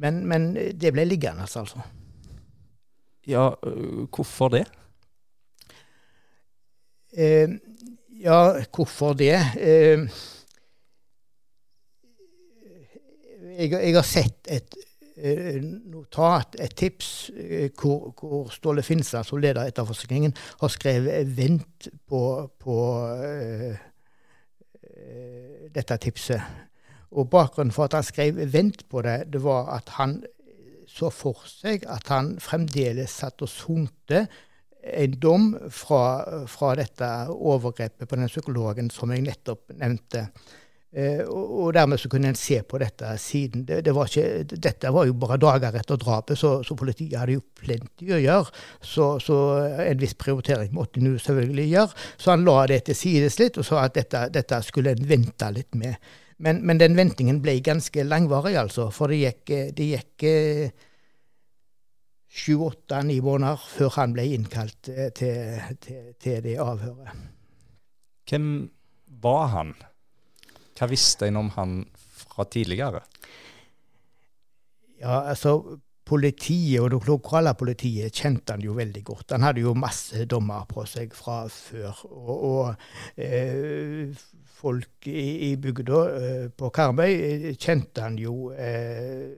men, 0.00 0.22
men, 0.28 0.52
det 0.54 0.92
ble 0.94 1.06
liggende, 1.08 1.46
altså. 1.48 1.80
Ja, 3.28 3.50
øh, 3.66 4.06
hvorfor 4.08 4.48
det? 4.48 4.64
Eh, 7.12 7.48
ja, 8.20 8.40
hvorfor 8.74 9.12
det? 9.12 9.36
Eh, 9.60 10.06
jeg, 13.58 13.72
jeg, 13.72 13.94
har 13.94 14.06
sett 14.06 14.48
et 14.48 14.74
Eh, 14.74 14.89
notat, 15.90 16.56
et 16.60 16.74
tips, 16.76 17.30
eh, 17.36 17.70
hvor, 17.80 18.14
hvor 18.20 18.48
Ståle 18.54 18.82
Finstad, 18.82 19.24
som 19.24 19.38
leder 19.38 19.68
etterforskningen, 19.68 20.34
har 20.60 20.68
skrevet 20.68 21.26
'vent' 21.36 21.88
på, 22.08 22.50
på 22.58 22.76
uh, 23.04 23.76
dette 25.74 25.96
tipset. 25.96 26.42
Og 27.10 27.30
Bakgrunnen 27.30 27.72
for 27.72 27.84
at 27.84 27.92
han 27.92 28.02
skrev 28.02 28.34
'vent' 28.34 28.86
på 28.90 29.02
det, 29.02 29.32
det 29.32 29.42
var 29.44 29.76
at 29.76 29.88
han 29.88 30.22
så 30.90 31.10
for 31.10 31.44
seg 31.46 31.84
at 31.86 32.08
han 32.10 32.38
fremdeles 32.42 33.12
satt 33.22 33.42
og 33.42 33.48
sonte 33.48 34.24
en 34.80 35.12
dom 35.20 35.52
fra, 35.70 36.44
fra 36.48 36.74
dette 36.78 37.10
overgrepet 37.30 38.08
på 38.08 38.16
den 38.16 38.30
psykologen 38.30 38.90
som 38.90 39.12
jeg 39.12 39.22
nettopp 39.26 39.74
nevnte. 39.76 40.26
Eh, 40.90 41.20
og, 41.22 41.68
dermed 41.74 42.00
så 42.02 42.08
kunne 42.10 42.32
en 42.32 42.38
se 42.38 42.56
på 42.66 42.78
dette 42.82 43.12
siden. 43.22 43.62
Det, 43.66 43.78
det 43.86 43.92
var 43.94 44.08
ikke, 44.10 44.56
dette 44.58 44.90
var 44.90 45.06
jo 45.06 45.14
bare 45.22 45.38
dager 45.38 45.76
etter 45.78 46.00
drapet, 46.00 46.38
så, 46.38 46.56
så 46.66 46.74
politiet 46.78 47.14
hadde 47.20 47.36
jo 47.36 47.44
plenty 47.60 48.10
å 48.10 48.18
gjøre. 48.18 48.56
Så, 48.82 49.10
så 49.22 49.36
en 49.84 50.00
viss 50.02 50.16
prioritering 50.18 50.74
måtte 50.74 50.98
en 51.02 51.14
selvfølgelig 51.14 51.68
gjøre. 51.70 52.08
Så 52.18 52.34
han 52.34 52.46
la 52.48 52.64
det 52.72 52.82
til 52.88 52.98
sides 52.98 53.38
litt 53.38 53.60
og 53.60 53.68
sa 53.68 53.84
at 53.84 53.94
dette, 54.00 54.26
dette 54.34 54.62
skulle 54.66 54.96
en 54.96 55.06
vente 55.06 55.50
litt 55.54 55.78
med. 55.78 56.10
Men, 56.40 56.62
men, 56.66 56.80
den 56.80 56.96
ventingen 56.96 57.38
ble 57.44 57.58
ganske 57.62 58.02
langvarig, 58.06 58.56
altså. 58.56 58.88
For 58.94 59.12
det 59.12 59.20
gikk, 59.20 59.52
det 59.76 59.88
gikk 59.92 60.24
eh, 60.26 60.88
sju, 62.30 62.56
åtte, 62.66 63.02
ni 63.06 63.20
måneder 63.22 63.60
før 63.76 63.94
han 64.00 64.16
ble 64.16 64.24
innkalt 64.34 64.90
eh, 64.90 65.12
til, 65.14 65.60
til, 65.84 66.10
til 66.18 66.42
det 66.48 66.56
avhøret. 66.64 67.28
Hvem 68.30 68.50
var 69.22 69.46
han? 69.54 69.76
Hva 70.80 70.88
visste 70.88 71.28
en 71.28 71.36
om 71.36 71.52
han 71.58 71.78
fra 72.24 72.48
tidligere? 72.48 73.04
Ja, 75.00 75.22
altså 75.28 75.80
Politiet 76.10 76.80
og 76.82 76.88
det 76.90 77.06
lokale 77.06 77.52
politiet 77.54 78.16
kjente 78.18 78.56
han 78.56 78.64
jo 78.64 78.72
veldig 78.74 79.02
godt. 79.06 79.30
Han 79.30 79.44
hadde 79.46 79.62
jo 79.62 79.76
masse 79.78 80.24
dommer 80.26 80.64
på 80.66 80.82
seg 80.90 81.12
fra 81.14 81.44
før. 81.46 82.00
Og, 82.08 82.32
og 82.48 83.20
eh, 83.22 84.10
folk 84.60 85.06
i, 85.06 85.50
i 85.50 85.56
bygda 85.60 86.00
eh, 86.16 86.48
på 86.50 86.72
Karmøy 86.74 87.12
eh, 87.14 87.46
kjente 87.54 88.02
han 88.02 88.18
jo 88.20 88.50
eh, 88.50 89.30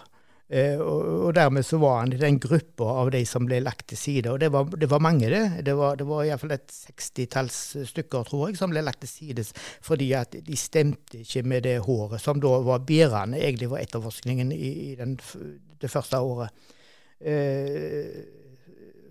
Eh, 0.49 0.79
og, 0.79 1.01
og, 1.27 1.33
dermed 1.35 1.65
så 1.67 1.75
var 1.77 1.97
han 1.99 2.13
i 2.15 2.19
den 2.19 2.37
gruppa 2.39 2.85
av 3.01 3.09
de 3.11 3.19
som 3.27 3.43
ble 3.47 3.59
lagt 3.59 3.89
til 3.91 3.99
side. 3.99 4.31
Og 4.31 4.39
det 4.39 4.47
var, 4.51 4.69
det 4.71 4.87
var 4.89 5.03
mange, 5.03 5.27
det. 5.31 5.65
Det 5.67 5.75
var, 5.75 5.97
det 5.99 6.07
var 6.07 6.23
iallfall 6.23 6.55
et 6.55 6.71
sekstitalls 6.71 7.57
stykker, 7.89 8.23
tror 8.27 8.47
jeg, 8.47 8.59
som 8.59 8.71
ble 8.71 8.83
lagt 8.83 9.03
til 9.03 9.11
side 9.11 9.43
fordi 9.83 10.13
at 10.15 10.37
de 10.47 10.59
stemte 10.59 11.19
ikke 11.23 11.43
med 11.43 11.67
det 11.67 11.77
håret 11.83 12.23
som 12.23 12.39
da 12.43 12.53
var 12.63 12.85
bærende, 12.87 13.41
egentlig 13.41 13.71
var 13.71 13.83
etterforskningen 13.83 14.51
i, 14.55 14.71
i 14.91 14.95
den, 14.99 15.17
det 15.81 15.91
første 15.91 16.19
året. 16.23 16.67
Eh, 17.19 18.46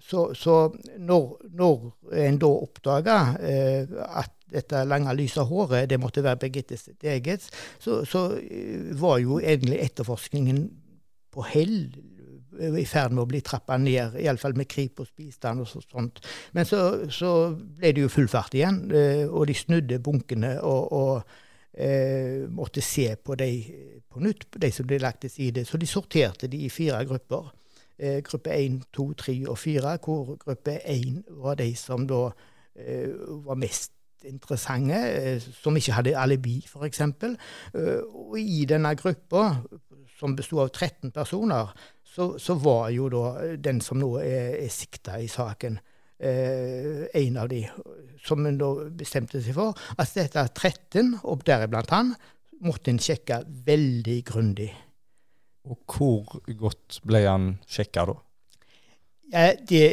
så, 0.06 0.34
så 0.38 0.56
når, 1.02 1.36
når, 1.58 1.86
en 2.22 2.38
da 2.38 2.50
oppdaga 2.62 3.20
eh, 3.42 3.94
at 4.06 4.32
dette 4.52 4.84
lange, 4.86 5.14
lyse 5.18 5.42
håret 5.42 5.88
det 5.90 5.98
måtte 5.98 6.22
være 6.22 6.44
Birgittes 6.44 6.86
eget, 7.02 7.48
så, 7.82 8.04
så, 8.06 8.28
eh, 8.38 8.92
var 9.00 9.18
jo 9.18 9.40
egentlig 9.40 9.80
etterforskningen 9.82 10.60
på 11.34 11.46
hell 11.50 11.74
eh, 12.60 12.78
i 12.78 12.86
ferd 12.86 13.16
med 13.16 13.24
å 13.24 13.30
bli 13.32 13.42
trappa 13.42 13.80
ned, 13.82 14.14
iallfall 14.22 14.54
med 14.58 14.70
Kripos 14.70 15.10
bistand 15.16 15.64
og 15.64 15.72
sånt. 15.74 16.22
Men 16.54 16.68
så, 16.68 17.10
så, 17.10 17.32
ble 17.56 17.92
det 17.96 18.06
jo 18.06 18.12
full 18.12 18.30
fart 18.30 18.54
igjen, 18.54 18.84
eh, 18.94 19.26
og 19.26 19.50
de 19.50 19.58
snudde 19.58 19.98
bunkene 20.06 20.54
og, 20.62 20.94
og 20.94 21.36
eh, 21.74 22.46
måtte 22.46 22.84
se 22.84 23.10
på 23.18 23.34
de 23.42 23.50
på 24.16 24.22
nytt, 24.22 24.48
de 24.54 24.70
som 24.72 24.86
ble 24.88 25.02
lagt 25.02 25.26
til 25.26 25.34
side. 25.34 25.66
Så 25.66 25.82
de 25.82 25.90
sorterte 25.90 26.48
de 26.48 26.62
i 26.64 26.72
fire 26.72 27.02
grupper. 27.08 27.50
Eh, 27.98 28.20
gruppe 28.22 28.52
1, 28.52 28.82
2, 28.92 29.12
3 29.16 29.34
og 29.48 29.58
4, 29.58 29.96
hvor 30.04 30.36
gruppe 30.36 30.80
1 30.84 31.22
var 31.42 31.54
de 31.56 31.70
som 31.76 32.04
da 32.08 32.26
eh, 32.76 33.08
var 33.46 33.56
mest 33.56 33.92
interessante, 34.24 34.94
eh, 34.94 35.40
som 35.62 35.76
ikke 35.76 35.92
hadde 35.96 36.16
alibi, 36.18 36.58
f.eks. 36.66 37.00
Eh, 37.00 38.00
og 38.04 38.38
i 38.40 38.64
denne 38.68 38.94
gruppa, 38.96 39.48
som 40.18 40.36
bestod 40.36 40.66
av 40.66 40.70
13 40.72 41.10
personer, 41.10 41.72
så, 42.04 42.38
så, 42.38 42.54
var 42.54 42.88
jo 42.90 43.08
da 43.12 43.56
den 43.60 43.80
som 43.84 44.00
nå 44.00 44.14
er, 44.22 44.56
er 44.62 44.72
sikta 44.72 45.18
i 45.20 45.28
saken, 45.28 45.78
eh, 46.20 47.04
en 47.14 47.36
av 47.36 47.48
de 47.52 47.66
som 48.24 48.46
en 48.46 48.58
da 48.58 48.70
bestemte 48.96 49.42
seg 49.44 49.56
for 49.56 49.76
at 49.96 50.16
dette 50.16 50.48
13, 50.54 51.18
og 51.24 51.44
deriblant 51.46 51.92
han, 51.92 52.14
måtte 52.64 52.92
en 52.92 53.00
sjekke 53.02 53.42
veldig 53.66 54.22
grundig. 54.24 54.70
Og 55.66 55.82
hvor 55.90 56.38
godt 56.58 57.00
ble 57.06 57.24
han 57.26 57.50
sjekka 57.66 58.06
da? 58.10 58.16
Det, 59.26 59.86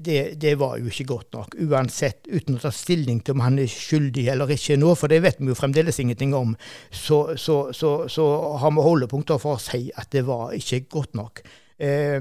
det, 0.00 0.20
det, 0.40 0.52
var 0.56 0.78
jo 0.80 0.88
ikke 0.88 1.04
godt 1.10 1.34
nok, 1.36 1.56
uansett, 1.60 2.24
uten 2.32 2.56
å 2.56 2.62
ta 2.62 2.70
stilling 2.72 3.18
til 3.20 3.36
om 3.36 3.42
han 3.44 3.58
er 3.60 3.68
skyldig 3.68 4.24
eller 4.32 4.54
ikke 4.54 4.78
nå, 4.80 4.94
for 4.96 5.12
det 5.12 5.18
vet 5.26 5.42
vi 5.42 5.50
jo 5.50 5.56
fremdeles 5.58 6.00
ingenting 6.00 6.32
om. 6.32 6.54
Så, 6.88 7.36
så, 7.36 7.56
så, 7.76 7.90
så 8.08 8.28
har 8.62 8.72
vi 8.72 8.86
holdepunkter 8.86 9.42
for 9.42 9.58
å 9.58 9.60
si 9.60 9.90
at 9.92 10.08
det 10.16 10.24
var 10.24 10.56
ikke 10.56 10.86
godt 10.96 11.20
nok. 11.20 11.44
Eh, 11.82 12.16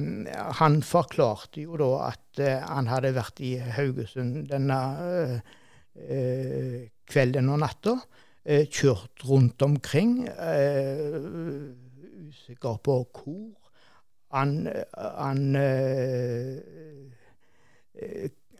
han 0.59 0.81
forklarte 0.83 1.63
jo 1.63 1.79
da 1.79 1.89
at 2.09 2.43
eh, 2.43 2.59
han 2.67 2.91
hadde 2.91 3.13
vært 3.15 3.39
i 3.47 3.53
Haugesund 3.77 4.49
denne 4.51 4.81
eh, 5.07 5.37
eh 6.01 6.81
kvelden 7.11 7.49
og 7.51 7.59
natta. 7.59 7.97
Eh, 8.43 8.67
kjørt 8.71 9.23
rundt 9.27 9.61
omkring. 9.61 10.23
Eh, 10.27 11.17
usikker 12.27 12.77
på 12.85 13.01
hvor. 13.15 13.49
Han, 14.31 14.67
han 14.95 15.41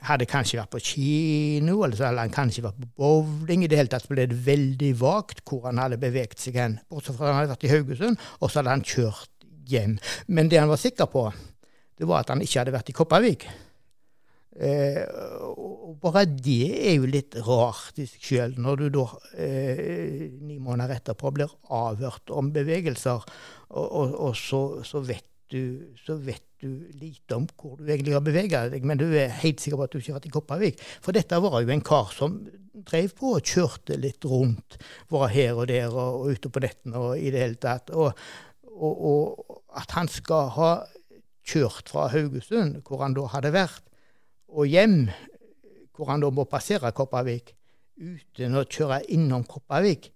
hadde 0.07 0.27
kanskje 0.29 0.57
vært 0.59 0.73
på 0.73 0.81
kino, 0.83 1.77
eller 1.85 1.95
så 1.97 2.07
hadde 2.09 2.25
han 2.25 2.33
kanskje 2.33 2.65
vært 2.65 2.79
på 2.81 2.89
bowling. 2.99 3.63
I 3.63 3.69
det 3.71 3.79
hele 3.79 3.91
tatt 3.91 4.09
ble 4.09 4.25
det 4.27 4.39
veldig 4.47 4.91
vagt 5.01 5.43
hvor 5.47 5.69
han 5.69 5.81
hadde 5.81 6.01
beveget 6.01 6.41
seg 6.41 6.57
hen. 6.59 6.79
Bortsett 6.89 7.17
fra 7.17 7.29
at 7.29 7.33
han 7.33 7.39
hadde 7.41 7.53
vært 7.53 7.67
i 7.67 7.73
Haugesund, 7.73 8.27
og 8.39 8.49
så 8.49 8.59
hadde 8.59 8.75
han 8.75 8.85
kjørt 8.85 9.47
hjem. 9.71 9.97
Men 10.27 10.51
det 10.51 10.59
han 10.59 10.71
var 10.71 10.81
sikker 10.81 11.09
på, 11.11 11.27
det 11.97 12.09
var 12.09 12.25
at 12.25 12.33
han 12.33 12.41
ikke 12.43 12.63
hadde 12.63 12.75
vært 12.75 12.89
i 12.89 12.97
Kopervik. 12.97 13.47
Eh, 14.51 15.05
og 15.47 15.95
bare 16.03 16.25
det 16.27 16.73
er 16.75 16.97
jo 16.97 17.07
litt 17.07 17.37
rart 17.45 17.99
i 18.01 18.05
seg 18.09 18.25
sjøl, 18.27 18.55
når 18.59 18.81
du 18.81 18.87
da 18.97 19.05
eh, 19.39 20.27
ni 20.43 20.57
måneder 20.59 20.97
etterpå 20.97 21.31
blir 21.37 21.53
avhørt 21.71 22.33
om 22.35 22.51
bevegelser, 22.51 23.23
og, 23.71 23.85
og, 23.85 24.15
og 24.27 24.33
så, 24.35 24.61
så, 24.87 24.99
vet 25.07 25.27
du, 25.53 25.93
så 26.03 26.17
vet 26.19 26.43
du 26.61 26.67
lite 26.99 27.37
om 27.37 27.47
hvor 27.55 27.77
du 27.79 27.87
egentlig 27.87 28.17
har 28.17 28.25
bevega 28.25 28.65
deg, 28.73 28.83
men 28.85 28.99
du 28.99 29.07
er 29.07 29.31
helt 29.41 29.63
sikker 29.63 29.79
på 29.79 29.87
at 29.87 29.95
du 29.95 30.01
ikke 30.01 30.11
har 30.11 30.19
vært 30.19 30.27
i 30.27 30.33
Kopervik. 30.35 30.83
For 31.01 31.15
dette 31.15 31.39
var 31.41 31.61
jo 31.63 31.71
en 31.73 31.85
kar 31.87 32.11
som 32.15 32.41
drev 32.71 33.15
på 33.17 33.35
og 33.37 33.53
kjørte 33.53 33.97
litt 33.99 34.25
rundt. 34.27 34.77
Var 35.11 35.31
her 35.31 35.59
og 35.59 35.69
der 35.71 35.87
og, 35.91 36.25
og 36.25 36.35
ute 36.35 36.51
på 36.51 36.63
nettene 36.63 36.99
og 36.99 37.15
i 37.19 37.31
det 37.33 37.45
hele 37.45 37.61
tatt. 37.61 37.91
Og, 37.95 38.11
at 39.77 39.93
han 39.95 40.09
skal 40.11 40.51
ha 40.55 40.71
kjørt 41.47 41.89
fra 41.91 42.07
Haugesund, 42.11 42.81
hvor 42.87 43.03
han 43.03 43.15
da 43.17 43.27
hadde 43.33 43.53
vært, 43.55 43.83
og 44.51 44.67
hjem, 44.67 45.05
hvor 45.95 46.11
han 46.11 46.23
da 46.23 46.31
må 46.33 46.47
passere 46.49 46.93
Kopervik, 46.95 47.53
uten 48.01 48.57
å 48.57 48.65
kjøre 48.65 49.03
innom 49.15 49.45
Kopervik, 49.47 50.09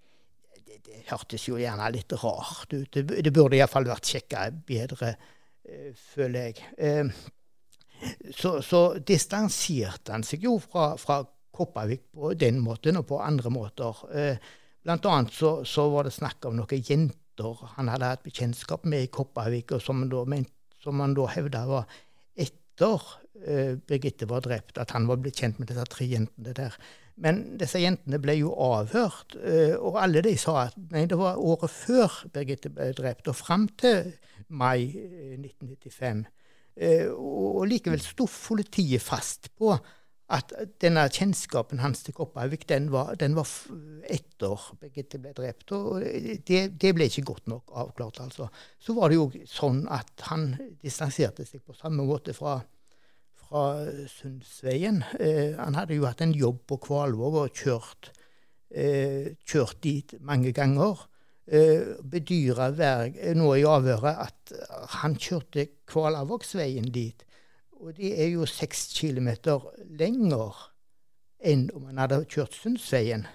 det, 0.66 0.82
det 0.86 1.06
hørtes 1.12 1.48
jo 1.48 1.60
gjerne 1.62 1.88
litt 1.94 2.14
rart 2.22 2.74
ut. 2.74 2.92
Det, 2.92 3.22
det 3.24 3.34
burde 3.34 3.60
iallfall 3.60 3.88
vært 3.88 4.12
sjekka 4.12 4.50
bedre 4.68 5.14
Eh, 5.66 5.94
føler 5.98 6.50
jeg. 6.50 6.66
Eh, 6.78 7.08
så, 8.36 8.60
så, 8.62 8.82
distanserte 9.02 10.14
han 10.14 10.26
seg 10.26 10.46
jo 10.46 10.58
fra, 10.62 10.92
fra 11.02 11.24
Kopervik 11.56 12.10
på 12.14 12.34
den 12.38 12.60
måten 12.62 13.00
og 13.00 13.08
på 13.10 13.22
andre 13.24 13.52
måter. 13.54 14.04
Eh, 14.14 14.50
blant 14.86 15.08
annet 15.10 15.34
så, 15.34 15.58
så 15.66 15.88
var 15.94 16.06
det 16.06 16.14
snakk 16.14 16.46
om 16.46 16.60
noen 16.60 16.84
jenter 16.86 17.64
han 17.76 17.90
hadde 17.92 18.12
hatt 18.14 18.24
bekjentskap 18.24 18.86
med 18.88 19.08
i 19.08 19.12
Kopervik, 19.12 19.74
og 19.76 19.82
som, 19.84 20.06
da, 20.12 20.22
som 20.84 21.02
han 21.02 21.16
da 21.18 21.26
hevda 21.34 21.66
var 21.68 21.98
etter 22.46 23.10
Birgitte 23.88 24.30
var 24.30 24.46
drept, 24.46 24.78
at 24.82 24.94
han 24.96 25.10
var 25.10 25.20
blitt 25.22 25.42
kjent 25.42 25.60
med 25.60 25.70
disse 25.70 25.84
tre 25.92 26.08
jentene 26.08 26.54
der. 26.56 26.78
Men 27.22 27.42
disse 27.60 27.80
jentene 27.80 28.20
ble 28.20 28.34
jo 28.40 28.54
avhørt, 28.60 29.36
og 29.80 30.00
alle 30.02 30.24
de 30.26 30.34
sa 30.40 30.66
at 30.66 30.78
nei, 30.92 31.06
det 31.08 31.20
var 31.20 31.38
året 31.40 31.72
før 31.72 32.16
Birgitte 32.34 32.72
ble 32.74 32.90
drept, 32.98 33.30
og 33.32 33.38
fram 33.40 33.68
til 33.80 34.16
mai 34.48 34.88
1995. 34.94 36.26
Eh, 36.76 36.88
eh, 36.88 37.12
og 37.12 37.68
likevel 37.70 38.02
sto 38.04 38.28
politiet 38.28 39.04
fast 39.04 39.52
på 39.58 39.76
at 40.36 40.56
denne 40.82 41.04
kjennskapen 41.14 41.84
hans 41.84 42.02
til 42.02 42.16
Kopervik, 42.18 42.64
den 42.70 42.88
var, 42.94 43.14
den 43.14 43.36
var 43.38 43.46
etter 44.10 44.64
Birgitte 44.82 45.20
ble 45.22 45.36
drept. 45.38 45.72
Og 45.78 46.02
det, 46.02 46.62
det, 46.82 46.94
ble 46.98 47.06
ikke 47.06 47.28
godt 47.30 47.52
nok 47.52 47.76
avklart, 47.78 48.24
altså. 48.24 48.50
Så 48.82 48.96
var 48.98 49.14
det 49.14 49.20
jo 49.20 49.28
sånn 49.46 49.84
at 49.94 50.26
han 50.32 50.56
distanserte 50.82 51.46
seg 51.46 51.62
på 51.62 51.78
samme 51.78 52.08
måte 52.08 52.34
fra, 52.34 52.58
fra 53.46 53.86
Sundsveien. 54.10 55.04
Eh, 55.20 55.56
han 55.58 55.78
hadde 55.78 55.98
jo 55.98 56.08
hatt 56.08 56.24
en 56.26 56.34
jobb 56.36 56.64
på 56.70 56.80
Kvalvåg 56.84 57.38
og 57.44 57.60
kjørt, 57.62 58.12
eh, 58.72 59.36
kjørt 59.46 59.82
dit 59.86 60.16
mange 60.20 60.52
ganger 60.56 61.06
uh, 61.54 61.96
bedyra 62.02 62.72
nå 63.38 63.50
i 63.54 63.66
avhøret 63.70 64.22
at 64.26 64.54
han 65.02 65.16
kjørte 65.16 65.68
Kvalavågsveien 65.86 66.90
dit. 66.92 67.26
Og 67.82 67.94
det 67.98 68.16
er 68.18 68.32
jo 68.34 68.48
seks 68.50 68.88
kilometer 68.98 69.62
lenger 70.00 70.56
enn 71.46 71.68
om 71.76 71.86
han 71.92 72.02
hadde 72.02 72.24
kjørt 72.32 72.56
Sundsveien. 72.58 73.28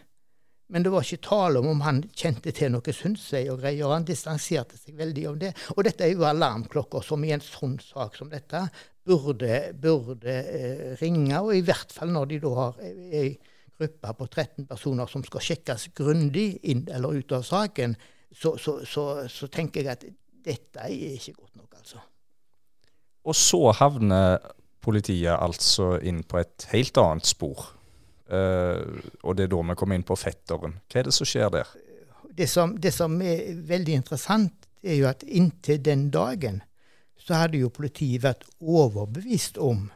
Men 0.70 0.84
det 0.86 0.92
var 0.94 1.02
ikke 1.02 1.26
tale 1.26 1.58
om 1.58 1.68
om 1.72 1.80
han 1.82 2.00
kjente 2.14 2.52
til 2.54 2.70
noe 2.70 2.94
Sundsvei 2.94 3.42
og 3.50 3.60
greier. 3.62 3.88
og 3.88 3.96
Han 3.96 4.06
distanserte 4.06 4.78
seg 4.78 4.98
veldig 4.98 5.26
om 5.32 5.38
det. 5.40 5.50
Og 5.76 5.82
dette 5.86 6.06
er 6.06 6.14
jo 6.14 6.26
alarmklokker 6.28 7.02
som 7.02 7.24
i 7.26 7.32
en 7.34 7.42
sånn 7.42 7.78
sak 7.82 8.18
som 8.18 8.30
dette 8.30 8.62
burde, 9.06 9.60
burde 9.74 10.36
eh, 10.36 10.84
ringe. 11.02 11.40
Og 11.42 11.56
i 11.58 11.64
hvert 11.66 11.90
fall 11.94 12.14
når 12.14 12.30
de 12.30 12.40
da 12.44 12.54
har 12.58 12.78
ei 12.84 13.32
gruppe 13.80 14.14
på 14.18 14.28
13 14.28 14.68
personer 14.68 15.10
som 15.10 15.24
skal 15.24 15.44
sjekkes 15.44 15.88
grundig 15.96 16.60
inn 16.68 16.86
eller 16.92 17.18
ut 17.18 17.32
av 17.32 17.44
saken, 17.46 17.96
så, 18.30 18.54
så, 18.60 18.80
så, 18.86 19.04
så, 19.28 19.48
tenker 19.50 19.82
jeg 19.82 19.96
at 19.96 20.06
dette 20.44 20.86
er 20.86 21.16
ikke 21.16 21.38
godt 21.40 21.56
nok, 21.56 21.74
altså. 21.80 22.02
Og 23.26 23.36
så 23.36 23.60
havner 23.76 24.38
politiet 24.80 25.34
altså 25.34 25.96
inn 26.06 26.22
på 26.24 26.40
et 26.40 26.68
helt 26.72 27.00
annet 27.00 27.28
spor. 27.28 27.66
Uh, 28.30 29.00
og 29.26 29.34
det 29.36 29.48
er 29.48 29.52
da 29.52 29.62
vi 29.72 29.78
kommer 29.78 29.98
inn 29.98 30.06
på 30.06 30.18
fetteren. 30.18 30.76
Hva 30.86 31.00
er 31.00 31.08
det 31.08 31.14
som 31.16 31.26
skjer 31.26 31.50
der? 31.54 31.70
Det 32.30 32.46
som, 32.46 32.76
det 32.78 32.92
som 32.94 33.16
er 33.26 33.56
veldig 33.66 33.96
interessant, 34.00 34.68
er 34.80 34.96
jo 34.96 35.08
at 35.10 35.24
inntil 35.26 35.80
den 35.84 36.08
dagen 36.14 36.62
så 37.20 37.42
hadde 37.42 37.60
jo 37.60 37.72
politiet 37.74 38.22
vært 38.24 38.46
overbevist 38.60 39.58
om 39.60 39.88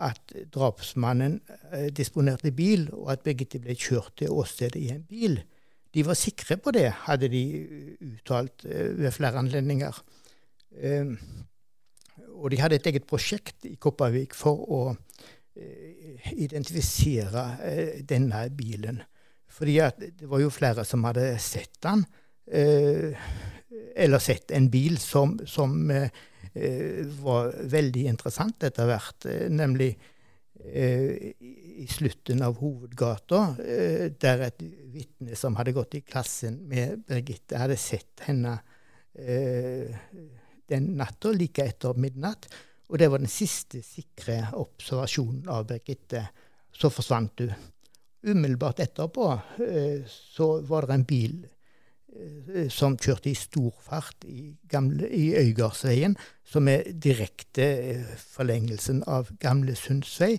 at 0.00 0.32
drapsmannen 0.52 1.38
eh, 1.70 1.88
disponerte 1.94 2.52
bil, 2.56 2.88
og 2.96 3.12
at 3.14 3.24
Birgitte 3.24 3.60
ble 3.62 3.76
kjørt 3.78 4.16
til 4.20 4.32
åstedet 4.32 4.80
i 4.80 4.90
en 4.94 5.04
bil. 5.06 5.36
De 5.94 6.04
var 6.06 6.18
sikre 6.18 6.56
på 6.62 6.72
det, 6.74 6.88
hadde 7.06 7.28
de 7.32 7.42
uttalt 8.08 8.64
eh, 8.64 8.94
ved 8.96 9.12
flere 9.14 9.42
anledninger. 9.42 10.00
Eh, 10.80 11.12
og 12.40 12.50
de 12.50 12.60
hadde 12.62 12.80
et 12.80 12.88
eget 12.88 13.06
prosjekt 13.08 13.68
i 13.68 13.76
Kopervik 13.76 14.34
for 14.36 14.64
å 14.64 14.82
identifisere 16.32 17.44
denne 18.06 18.44
bilen. 18.54 19.00
Fordi 19.50 19.76
det 19.98 20.28
var 20.30 20.42
jo 20.42 20.50
flere 20.54 20.84
som 20.86 21.04
hadde 21.08 21.32
sett 21.42 21.80
den, 21.82 22.04
eller 22.50 24.22
sett 24.22 24.54
en 24.54 24.68
bil 24.70 24.98
som, 25.02 25.36
som 25.46 25.90
Eh, 26.52 27.06
var 27.22 27.52
veldig 27.70 28.08
interessant 28.10 28.64
etter 28.66 28.88
hvert. 28.90 29.26
Eh, 29.30 29.46
nemlig 29.54 29.90
eh, 30.64 31.30
i 31.80 31.86
slutten 31.88 32.42
av 32.42 32.58
hovedgata, 32.60 33.42
der 34.20 34.42
et 34.44 34.64
vitne 34.92 35.38
som 35.38 35.54
hadde 35.56 35.72
gått 35.76 35.94
i 35.96 36.02
klassen 36.04 36.58
med 36.68 37.06
Birgitte, 37.08 37.56
hadde 37.56 37.78
sett 37.80 38.20
henne 38.26 38.58
den 40.70 40.90
natta 40.98 41.32
like 41.32 41.64
etter 41.64 41.96
midnatt. 41.96 42.50
Og 42.90 42.98
det 42.98 43.10
var 43.10 43.22
den 43.22 43.30
siste 43.30 43.84
sikre 43.86 44.42
observasjonen 44.58 45.48
av 45.50 45.68
Birgitte. 45.70 46.24
Så 46.74 46.90
forsvant 46.90 47.42
hun. 47.42 47.54
Umiddelbart 48.20 48.82
etterpå 48.84 49.26
så 50.10 50.48
var 50.68 50.86
det 50.86 50.96
en 50.98 51.06
bil 51.08 51.38
Eh, 52.10 52.68
som 52.72 52.96
kjørte 52.98 53.30
i 53.30 53.36
stor 53.38 53.74
fart 53.84 54.24
i, 54.26 54.50
gamle, 54.70 55.06
i 55.14 55.30
Øygardsveien, 55.38 56.16
som 56.46 56.68
er 56.68 56.88
direkte 56.90 57.66
eh, 57.92 58.16
forlengelsen 58.32 59.04
av 59.06 59.30
gamle 59.42 59.76
Sundsvei, 59.78 60.32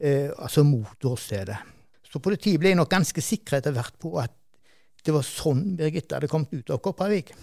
eh, 0.00 0.30
altså 0.38 0.64
motorstedet. 0.64 1.58
Så 2.08 2.22
politiet 2.24 2.60
ble 2.62 2.72
nok 2.78 2.88
ganske 2.94 3.20
sikre 3.20 3.60
etter 3.60 3.76
hvert 3.76 3.98
på 4.00 4.14
at 4.22 4.32
det 5.04 5.12
var 5.12 5.26
sånn 5.26 5.76
Birgitte 5.76 6.16
hadde 6.16 6.30
kommet 6.32 6.54
ut 6.56 6.72
av 6.72 6.80
Kopervik. 6.84 7.34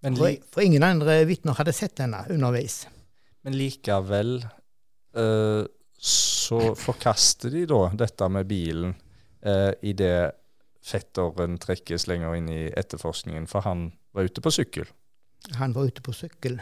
For, 0.00 0.32
for, 0.48 0.64
ingen 0.64 0.86
andre 0.86 1.20
vitner 1.28 1.58
hadde 1.58 1.74
sett 1.76 2.00
henne 2.00 2.22
underveis. 2.32 2.86
Men 3.46 3.56
likevel 3.58 4.38
uh, 5.16 5.64
så 5.98 6.60
forkaster 6.78 7.52
de 7.54 7.64
da 7.70 7.82
dette 7.98 8.28
med 8.32 8.48
bilen 8.50 8.94
uh, 9.46 9.72
i 9.82 9.94
det 9.96 10.30
fetteren 10.88 11.58
trekkes 11.60 12.08
lenger 12.08 12.38
inn 12.38 12.48
i 12.52 12.62
etterforskningen, 12.70 13.48
for 13.50 13.66
han 13.66 13.90
var 14.16 14.28
ute 14.28 14.42
på 14.44 14.52
sykkel? 14.54 14.88
Han 15.58 15.74
var 15.76 15.90
ute 15.90 16.04
på 16.04 16.14
sykkel. 16.16 16.58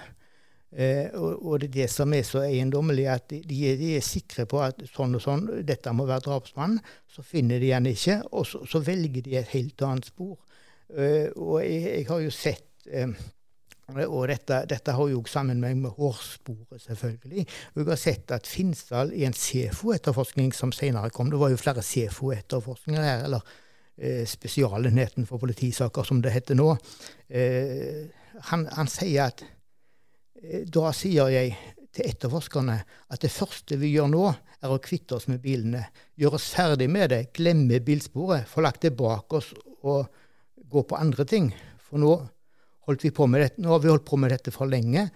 Eh, 0.77 1.09
og, 1.15 1.47
og, 1.47 1.61
det 1.63 1.69
er 1.69 1.75
det 1.77 1.87
som 1.93 2.13
er 2.13 2.25
så 2.27 2.43
eiendommelig, 2.45 3.07
at 3.09 3.31
de, 3.31 3.41
de, 3.49 3.93
er 3.97 4.05
sikre 4.05 4.45
på 4.51 4.61
at 4.65 4.83
sånn 4.91 5.15
og 5.17 5.23
sånn, 5.23 5.47
dette 5.67 5.93
må 5.95 6.09
være 6.09 6.27
drapsmannen. 6.27 6.83
Så 7.09 7.25
finner 7.25 7.63
de 7.63 7.71
han 7.73 7.87
ikke, 7.89 8.19
og 8.33 8.45
så, 8.49 8.65
så, 8.69 8.83
velger 8.85 9.25
de 9.25 9.39
et 9.41 9.55
helt 9.55 9.87
annet 9.87 10.11
spor. 10.11 10.37
Eh, 10.91 11.31
og 11.33 11.63
jeg, 11.63 11.81
jeg, 11.87 12.05
har 12.11 12.23
jo 12.25 12.35
sett 12.35 12.91
eh, 12.91 13.15
og 13.87 14.25
dette, 14.29 14.63
dette, 14.67 14.95
har 14.99 15.11
jo 15.13 15.21
sammen 15.31 15.61
med, 15.63 15.77
med 15.85 15.95
hårsporet, 15.95 16.83
selvfølgelig. 16.83 17.47
Og 17.75 17.83
jeg 17.83 17.91
har 17.93 18.01
sett 18.03 18.33
at 18.35 18.51
Finsdal 18.51 19.13
i 19.15 19.23
en 19.29 19.37
SEFO-etterforskning 19.37 20.51
som 20.55 20.75
senere 20.75 21.13
kom 21.15 21.31
Det 21.31 21.39
var 21.39 21.53
jo 21.53 21.61
flere 21.61 21.85
SEFO-etterforskninger 21.87 23.03
her. 23.03 23.25
eller 23.29 23.47
Eh, 23.97 24.27
Spesialenheten 24.29 25.25
for 25.25 25.41
politisaker, 25.41 26.05
som 26.05 26.19
det 26.21 26.35
heter 26.35 26.59
nå, 26.59 26.67
eh, 27.33 28.03
han, 28.51 28.67
han, 28.77 28.91
sier 28.93 29.31
at 29.31 29.41
Eh, 30.43 30.67
da 30.69 30.91
sier 30.95 31.31
jeg 31.33 31.55
til 31.97 32.11
etterforskerne 32.11 32.77
at 33.13 33.23
det 33.23 33.33
første 33.33 33.79
vi 33.81 33.95
gjør 33.95 34.11
nå, 34.13 34.27
er 34.65 34.73
å 34.73 34.83
kvitte 34.83 35.17
oss 35.17 35.29
med 35.31 35.43
bilene. 35.45 35.85
Gjøre 36.19 36.39
oss 36.39 36.51
ferdig 36.57 36.89
med 36.93 37.11
det, 37.13 37.21
glemme 37.37 37.81
bilsporet, 37.85 38.49
få 38.49 38.65
lagt 38.65 38.85
det 38.85 38.95
bak 38.97 39.33
oss 39.37 39.53
og 39.87 40.09
gå 40.57 40.83
på 40.89 40.99
andre 40.99 41.27
ting. 41.29 41.51
For 41.87 42.01
nå, 42.03 42.15
holdt 42.87 43.05
vi 43.07 43.13
på 43.15 43.27
med 43.31 43.43
dette, 43.43 43.63
nå 43.63 43.73
har 43.75 43.83
vi 43.83 43.93
holdt 43.93 44.07
på 44.09 44.19
med 44.21 44.33
dette 44.35 44.53
for 44.55 44.71
lenge. 44.71 45.09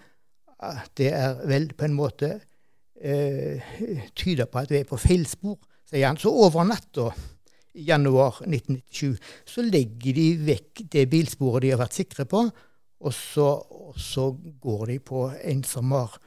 Det 0.97 1.09
er 1.15 1.39
vel 1.49 1.71
på 1.77 1.87
en 1.87 1.97
måte 1.97 2.31
eh, 3.01 3.61
tyder 4.17 4.49
på 4.49 4.61
at 4.61 4.73
vi 4.73 4.81
er 4.81 4.89
på 4.89 4.99
feil 5.01 5.25
spor, 5.29 5.57
sier 5.89 6.07
han. 6.09 6.19
Så 6.21 6.31
over 6.31 6.67
natta 6.67 7.09
i 7.73 7.87
januar 7.87 8.41
1997 8.43 9.15
så 9.47 9.63
legger 9.63 10.17
de 10.17 10.27
vekk 10.49 10.83
det 10.91 11.07
bilsporet 11.11 11.65
de 11.65 11.73
har 11.73 11.81
vært 11.81 11.97
sikre 11.97 12.27
på, 12.29 12.43
og 13.01 13.15
så, 13.15 13.47
og 13.57 13.97
så 13.97 14.27
går 14.61 14.85
de 14.91 14.99
på 15.01 15.25
en 15.39 15.63
som 15.65 15.95
har 15.95 16.17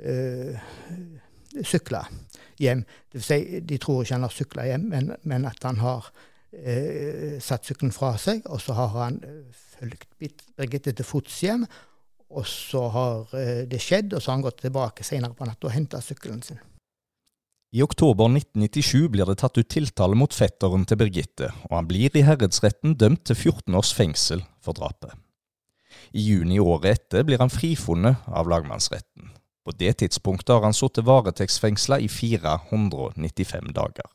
eh, 0.00 0.70
sykla 1.60 2.06
hjem. 2.62 2.84
Vil 3.12 3.24
si, 3.24 3.40
de 3.60 3.78
tror 3.82 4.02
ikke 4.02 4.16
han 4.16 4.26
har 4.26 4.32
sykla 4.34 4.68
hjem, 4.70 4.86
men, 4.94 5.12
men, 5.28 5.48
at 5.50 5.66
han 5.66 5.82
har 5.82 6.08
eh, 6.56 7.36
satt 7.42 7.68
sykkelen 7.68 7.92
fra 7.92 8.14
seg, 8.20 8.46
og 8.48 8.62
så 8.64 8.76
har 8.78 8.94
han 8.96 9.20
uh, 9.26 9.71
fulgt 9.82 10.08
Birgitte 10.56 10.94
til 10.94 11.06
fots 11.06 11.40
hjem. 11.44 11.66
Og 12.32 12.46
så 12.48 12.86
har 12.94 13.32
uh, 13.34 13.62
det 13.68 13.80
skjedd, 13.82 14.14
og 14.14 14.22
så 14.22 14.30
har 14.30 14.38
han 14.38 14.46
gått 14.46 14.62
tilbake 14.64 15.04
senere 15.04 15.36
på 15.36 15.48
natta 15.48 15.68
og 15.68 15.74
henta 15.74 16.00
sykkelen 16.00 16.40
sin. 16.44 16.60
I 17.72 17.80
oktober 17.80 18.28
1997 18.28 19.08
blir 19.12 19.28
det 19.28 19.38
tatt 19.40 19.56
ut 19.56 19.68
tiltale 19.72 20.16
mot 20.16 20.32
fetteren 20.36 20.84
til 20.84 20.98
Birgitte, 21.00 21.48
og 21.70 21.76
han 21.78 21.88
blir 21.88 22.12
i 22.16 22.24
herredsretten 22.26 22.98
dømt 23.00 23.24
til 23.28 23.36
14 23.36 23.78
års 23.78 23.92
fengsel 23.96 24.42
for 24.60 24.76
drapet. 24.76 25.14
I 26.12 26.20
juni 26.20 26.58
året 26.60 26.98
etter 26.98 27.24
blir 27.24 27.40
han 27.40 27.52
frifunnet 27.52 28.28
av 28.28 28.50
lagmannsretten. 28.52 29.30
På 29.64 29.72
det 29.78 29.94
tidspunktet 30.02 30.52
har 30.52 30.66
han 30.66 30.76
sittet 30.76 31.06
varetektsfengsla 31.08 32.00
i 32.04 32.10
495 32.12 33.72
dager. 33.72 34.08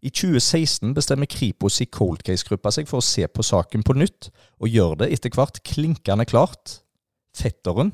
I 0.00 0.08
2016 0.08 0.94
bestemmer 0.96 1.28
Kripos 1.28 1.80
i 1.84 1.86
Cold 1.92 2.22
Case-gruppa 2.24 2.72
seg 2.72 2.88
for 2.88 3.02
å 3.02 3.04
se 3.04 3.26
på 3.28 3.44
saken 3.44 3.84
på 3.84 3.96
nytt, 3.98 4.30
og 4.60 4.72
gjør 4.72 5.02
det 5.02 5.10
etter 5.12 5.34
hvert 5.36 5.60
klinkende 5.66 6.24
klart. 6.28 6.78
Fetteren 7.36 7.92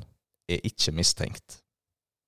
er 0.48 0.62
ikke 0.66 0.94
mistenkt. 0.94 1.60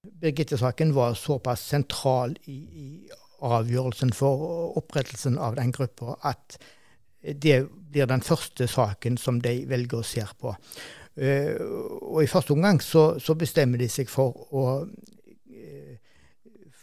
Birgitte-saken 0.03 0.95
var 0.97 1.15
såpass 1.19 1.63
sentral 1.71 2.35
i, 2.51 2.59
i, 2.59 2.89
avgjørelsen 3.39 4.11
for 4.19 4.75
opprettelsen 4.81 5.39
av 5.39 5.55
den 5.59 5.71
gruppa 5.71 6.17
at 6.27 6.59
det 7.23 7.61
blir 7.71 8.09
den 8.11 8.23
første 8.23 8.67
saken 8.71 9.19
som 9.19 9.39
de 9.43 9.61
velger 9.71 10.01
å 10.01 10.07
se 10.07 10.25
på. 10.41 10.55
Uh, 11.19 11.55
og 12.15 12.23
I 12.23 12.31
første 12.31 12.55
omgang 12.55 12.79
så, 12.83 13.19
så, 13.23 13.35
bestemmer 13.39 13.79
de 13.79 13.89
seg 13.91 14.11
for 14.11 14.35
å 14.55 14.65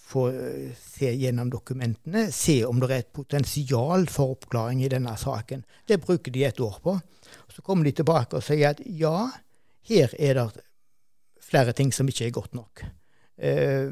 få 0.06 0.28
se 0.78 1.10
gjennom 1.18 1.50
dokumentene, 1.50 2.28
se 2.32 2.60
om 2.68 2.80
det 2.82 2.92
er 2.92 3.04
et 3.04 3.16
potensial 3.16 4.06
for 4.12 4.36
oppklaring 4.36 4.84
i 4.86 4.92
denne 4.92 5.16
saken. 5.18 5.64
Det 5.88 6.02
bruker 6.04 6.34
de 6.34 6.46
et 6.46 6.62
år 6.62 6.78
på. 6.84 6.94
Så 7.50 7.64
kommer 7.66 7.88
de 7.88 7.96
tilbake 7.96 8.38
og 8.38 8.46
sier 8.46 8.76
at 8.76 8.84
ja, 8.86 9.30
her 9.90 10.14
er 10.20 10.38
det 10.38 10.66
flere 11.42 11.74
ting 11.74 11.94
som 11.94 12.10
ikke 12.10 12.28
er 12.28 12.36
godt 12.36 12.54
nok. 12.58 12.86
Uh, 13.36 13.92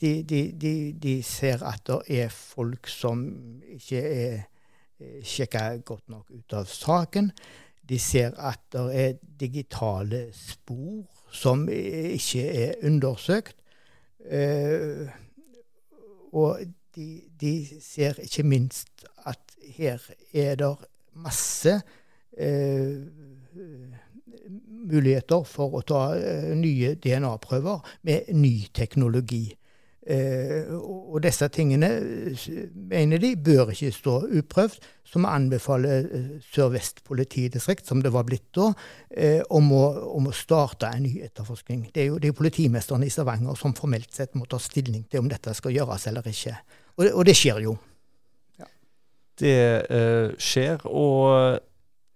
de, 0.00 0.22
de, 0.22 0.40
de, 0.52 0.72
de, 1.02 1.14
ser 1.24 1.64
at 1.64 1.82
det 1.88 2.18
er 2.22 2.32
folk 2.32 2.88
som 2.92 3.22
ikke 3.72 4.00
er 4.00 4.34
eh, 5.00 5.22
sjekka 5.24 5.70
godt 5.88 6.10
nok 6.12 6.34
ut 6.36 6.56
av 6.58 6.68
saken. 6.68 7.30
De 7.86 7.98
ser 8.02 8.36
at 8.36 8.60
det 8.74 8.84
er 8.92 9.14
digitale 9.40 10.26
spor 10.36 11.06
som 11.32 11.64
ikke 11.72 12.44
er 12.44 12.74
undersøkt. 12.84 13.56
Uh, 14.26 15.06
og 16.34 16.60
de, 16.96 17.22
de, 17.40 17.54
ser 17.80 18.18
ikke 18.22 18.42
minst 18.42 19.04
at 19.26 19.38
her 19.76 20.02
er 20.34 20.56
det 20.58 20.72
masse 21.14 21.76
uh, 21.76 22.96
muligheter 24.90 25.46
for 25.46 25.78
å 25.78 25.84
ta 25.86 26.02
uh, 26.16 26.50
nye 26.58 26.94
DNA-prøver 26.98 27.94
med 28.08 28.34
ny 28.34 28.56
teknologi. 28.74 29.44
Eh, 30.06 30.68
og 30.70 31.18
disse 31.24 31.48
tingene 31.50 31.88
mener 32.86 33.18
de 33.18 33.32
bør 33.34 33.72
ikke 33.72 33.90
stå 33.90 34.12
uprøvd, 34.38 34.76
så 35.06 35.18
vi 35.18 35.30
anbefaler 35.32 36.06
eh, 36.14 36.28
Sør-Vest 36.54 37.02
politidistrikt, 37.06 37.88
som 37.88 38.02
det 38.04 38.12
var 38.14 38.26
blitt 38.28 38.46
da, 38.54 38.68
eh, 39.10 39.40
om 39.50 39.72
å, 39.74 39.82
om 40.14 40.28
å, 40.30 40.34
starte 40.34 40.92
en 40.94 41.02
ny 41.08 41.16
etterforskning. 41.26 41.88
Det 41.94 42.04
er 42.04 42.10
jo 42.12 42.20
det 42.22 42.30
er 42.30 42.38
politimesteren 42.38 43.02
i 43.02 43.10
Stavanger 43.10 43.58
som 43.58 43.74
formelt 43.74 44.14
sett 44.14 44.38
må 44.38 44.46
ta 44.46 44.60
stilling 44.62 45.08
til 45.10 45.24
om 45.24 45.30
dette 45.32 45.54
skal 45.58 45.74
gjøres 45.74 46.06
eller 46.12 46.30
ikke. 46.30 46.54
Og, 46.96 47.08
og 47.10 47.26
det 47.26 47.34
skjer 47.38 47.64
jo. 47.66 47.74
Ja. 48.62 48.70
Det 49.42 49.56
eh, 49.90 50.36
skjer, 50.38 50.86
og 50.86 51.58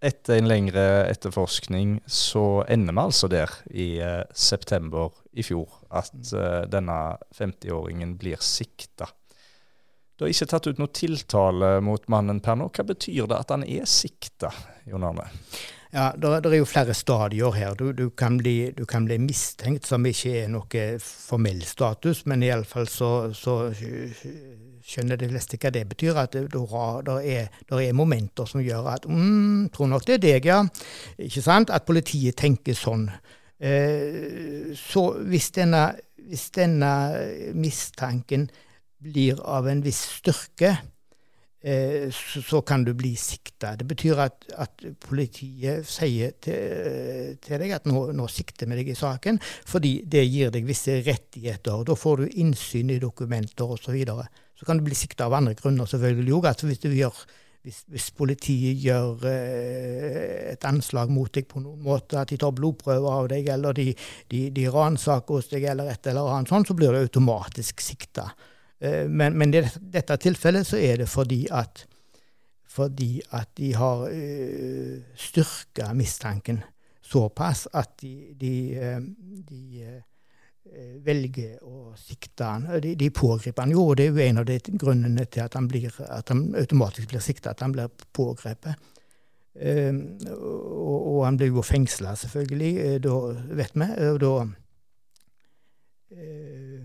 etter 0.01 0.39
en 0.39 0.49
lengre 0.49 0.85
etterforskning 1.11 1.99
så 2.09 2.65
ender 2.69 2.97
vi 2.97 3.03
altså 3.03 3.29
der 3.31 3.57
i 3.71 3.89
uh, 4.01 4.23
september 4.33 5.13
i 5.33 5.45
fjor 5.45 5.81
at 5.93 6.15
uh, 6.33 6.63
denne 6.71 6.99
50-åringen 7.37 8.17
blir 8.21 8.41
sikta. 8.45 9.11
Du 10.17 10.25
har 10.25 10.33
ikke 10.33 10.51
tatt 10.53 10.69
ut 10.69 10.81
noe 10.81 10.93
tiltale 10.93 11.79
mot 11.85 12.09
mannen 12.13 12.43
per 12.45 12.59
nå. 12.61 12.69
Hva 12.77 12.85
betyr 12.89 13.29
det 13.29 13.39
at 13.41 13.53
han 13.55 13.65
er 13.65 13.87
sikta, 13.89 14.51
Jon 14.89 15.07
Arne? 15.09 15.29
Ja, 15.91 16.13
Det 16.17 16.53
er 16.53 16.61
jo 16.61 16.69
flere 16.69 16.95
stadier 16.95 17.51
her. 17.57 17.75
Du, 17.75 17.93
du, 17.93 18.11
kan 18.11 18.37
bli, 18.39 18.71
du, 18.77 18.85
kan 18.87 19.09
bli, 19.09 19.19
mistenkt, 19.19 19.89
som 19.89 20.07
ikke 20.07 20.45
er 20.45 20.53
noe 20.53 20.85
formell 21.03 21.65
status, 21.67 22.27
men 22.31 22.45
iallfall 22.47 22.87
så, 22.89 23.33
så 23.35 23.73
skjønner 24.87 25.21
de 25.21 25.29
fleste 25.31 25.59
hva 25.61 25.73
det 25.75 25.85
betyr. 25.91 26.23
At 26.23 26.37
det, 26.37 26.47
det, 26.53 27.17
er, 27.35 27.51
det 27.69 27.83
er, 27.85 27.97
momenter 27.97 28.49
som 28.49 28.63
gjør 28.65 28.93
at 28.95 29.09
mm, 29.09 29.71
tror 29.75 29.93
nok 29.93 30.07
det 30.09 30.19
er 30.19 30.25
deg, 30.27 30.49
ja. 30.51 30.63
Ikke 31.21 31.45
sant? 31.45 31.73
At 31.75 31.89
politiet 31.89 32.39
tenker 32.41 32.79
sånn. 32.79 33.09
Eh, 33.61 34.73
så 34.79 35.05
hvis 35.29 35.51
denne, 35.57 35.91
hvis 36.31 36.49
denne 36.57 36.95
mistanken 37.53 38.49
blir 39.01 39.41
av 39.45 39.69
en 39.69 39.83
viss 39.85 40.01
styrke, 40.21 40.71
eh, 41.61 42.09
så, 42.13 42.43
så, 42.43 42.63
kan 42.65 42.85
du 42.85 42.93
bli 42.97 43.13
sikta. 43.21 43.75
Det 43.77 43.87
betyr 43.89 44.21
at, 44.25 44.49
at 44.61 44.85
politiet 45.05 45.89
sier 45.89 46.37
til, 46.41 47.37
til 47.43 47.63
deg 47.63 47.77
at 47.77 47.89
nå, 47.89 48.11
nå, 48.17 48.29
sikter 48.33 48.69
vi 48.71 48.81
deg 48.81 48.93
i 48.93 48.99
saken, 48.99 49.41
fordi 49.69 49.99
det 50.09 50.27
gir 50.29 50.53
deg 50.55 50.69
visse 50.69 51.01
rettigheter. 51.05 51.85
Da 51.85 51.97
får 51.97 52.25
du 52.25 52.41
innsyn 52.45 52.93
i 52.93 53.01
dokumenter 53.03 53.77
osv. 53.77 54.01
Så, 54.61 54.67
kan 54.69 54.77
du 54.77 54.85
bli 54.85 54.97
sikta 54.97 55.25
av 55.31 55.39
andre 55.39 55.55
grunner 55.57 55.89
selvfølgelig 55.89 56.35
òg. 56.37 56.51
Hvis 56.69 56.85
gjør 56.85 57.23
hvis, 57.61 57.83
hvis, 57.93 58.07
politiet 58.17 58.79
gjør 58.81 59.27
eh, 59.29 60.53
et 60.55 60.65
anslag 60.65 61.11
mot 61.13 61.29
deg 61.33 61.49
på 61.49 61.61
noen 61.61 61.83
måte, 61.85 62.17
at 62.17 62.33
de 62.33 62.39
tar 62.41 62.55
blodprøver 62.57 63.17
av 63.19 63.29
deg, 63.33 63.51
eller 63.53 63.77
de, 63.77 63.91
de, 64.33 64.47
de 64.57 64.65
ransaker 64.73 65.37
hos 65.37 65.51
deg, 65.53 65.67
eller 65.69 65.93
et 65.93 66.09
eller 66.09 66.31
annet 66.33 66.53
sånt, 66.53 66.71
så 66.71 66.77
blir 66.77 66.97
du 66.97 67.03
automatisk 67.03 67.85
sikta. 67.85 68.31
Eh, 68.81 69.05
men, 69.09 69.37
men 69.37 69.53
i 69.53 69.65
dette 69.65 70.17
tilfellet 70.25 70.69
så 70.73 70.81
er 70.81 71.03
det 71.03 71.09
fordi 71.13 71.43
at, 71.53 71.85
fordi 72.65 73.13
at 73.37 73.53
de 73.61 73.75
har 73.77 74.07
eh, 74.09 74.97
styrka 75.21 75.93
mistanken 75.97 76.63
såpass 77.11 77.67
at 77.77 77.99
de, 78.01 78.15
de, 78.41 78.55
eh, 78.79 79.01
de 79.51 79.61
Eh, 79.91 80.01
velger 81.05 81.59
å 81.67 81.93
sikte 81.99 82.47
han. 82.47 82.69
De, 82.83 82.95
de 82.99 83.11
pågriper 83.15 83.65
han 83.65 83.75
jo, 83.75 83.89
og 83.91 83.99
det 83.99 84.07
er 84.07 84.15
jo 84.15 84.25
en 84.25 84.41
av 84.43 84.47
de 84.49 84.59
grunnene 84.71 85.27
til 85.27 85.45
at 85.45 85.57
han, 85.59 85.67
blir, 85.71 85.91
at 86.07 86.31
han 86.33 86.47
automatisk 86.59 87.11
blir 87.11 87.25
sikta, 87.25 87.55
at 87.55 87.65
han 87.65 87.75
blir 87.75 87.91
pågrepet. 88.17 88.91
Uh, 89.51 89.93
og, 90.31 90.99
og, 91.11 91.25
han 91.27 91.37
blir 91.37 91.51
jo 91.51 91.65
fengsla, 91.67 92.15
selvfølgelig, 92.17 92.71
uh, 92.79 92.99
da 93.03 93.17
vet 93.59 93.75
vi. 93.75 93.89
Og 94.07 94.21
da 94.23 94.35
uh, 96.15 96.77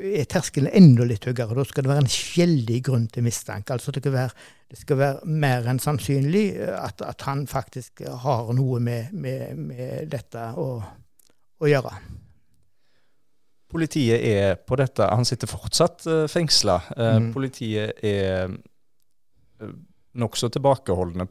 er 0.00 0.30
terskelen 0.30 0.72
enda 0.72 1.04
litt 1.06 1.28
høyere. 1.28 1.58
Da 1.58 1.66
skal 1.68 1.84
det 1.84 1.92
være 1.92 2.04
en 2.06 2.14
skjellig 2.14 2.80
grunn 2.88 3.06
til 3.12 3.26
mistanke. 3.28 3.76
Altså 3.76 3.92
det 3.92 4.02
skal 4.02 4.16
være, 4.16 4.48
det 4.72 4.80
skal 4.80 5.00
være 5.02 5.36
mer 5.44 5.68
enn 5.70 5.82
sannsynlig 5.82 6.46
at, 6.64 7.04
at, 7.04 7.28
han 7.28 7.44
faktisk 7.50 8.02
har 8.24 8.50
noe 8.56 8.80
med, 8.80 9.12
med, 9.12 9.60
med 9.60 10.10
dette 10.10 10.48
å, 10.56 10.72
å 11.60 11.70
gjøre. 11.70 11.94
Politiet 13.70 14.24
er 14.26 14.56
på 14.66 14.78
dette 14.80 15.06
Han 15.06 15.26
sitter 15.28 15.50
fortsatt 15.50 16.06
uh, 16.08 16.14
eh, 16.22 16.30
fengsla. 16.30 16.80
Eh, 16.96 17.18
mm. 17.22 17.28
Politiet 17.34 18.02
er 18.06 18.50
uh, 18.50 19.76
nokså 20.18 20.50
tilbakeholdne 20.50 21.28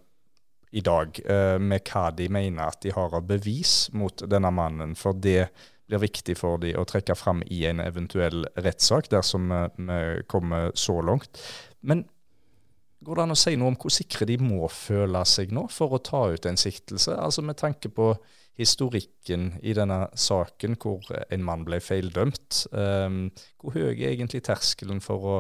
i 0.69 0.83
dag 0.85 1.17
med 1.57 1.87
hva 1.89 2.11
de 2.13 2.27
mener 2.29 2.69
at 2.69 2.77
de 2.85 2.91
har 2.93 3.15
av 3.17 3.23
bevis 3.25 3.87
mot 3.97 4.21
denne 4.29 4.51
mannen. 4.53 4.91
For 4.93 5.17
det 5.17 5.47
blir 5.89 6.03
viktig 6.03 6.35
for 6.37 6.61
de 6.61 6.75
å 6.77 6.83
trekke 6.85 7.15
fram 7.17 7.41
i 7.49 7.63
en 7.65 7.81
eventuell 7.81 8.45
rettssak, 8.53 9.09
dersom 9.09 9.49
vi 9.49 9.97
kommer 10.29 10.69
så 10.77 10.99
langt. 11.01 11.41
Men 11.81 12.03
går 13.01 13.17
det 13.17 13.25
an 13.25 13.33
å 13.33 13.39
si 13.41 13.55
noe 13.57 13.73
om 13.73 13.79
hvor 13.81 13.95
sikre 13.97 14.29
de 14.29 14.37
må 14.37 14.69
føle 14.69 15.23
seg 15.25 15.55
nå 15.57 15.65
for 15.73 15.97
å 15.97 16.03
ta 16.05 16.27
ut 16.29 16.45
en 16.45 16.61
siktelse? 16.61 17.17
Altså 17.17 17.41
Med 17.41 17.57
tanke 17.57 17.89
på 17.89 18.11
historikken 18.59 19.53
i 19.63 19.73
denne 19.77 20.01
saken 20.19 20.75
hvor 20.79 21.07
en 21.31 21.45
mann 21.45 21.63
ble 21.67 21.79
feildømt. 21.83 22.65
Um, 22.75 23.29
hvor 23.61 23.77
høy 23.77 23.93
er 23.93 24.11
egentlig 24.11 24.43
terskelen 24.47 25.01
for 25.03 25.25
å, 25.25 25.37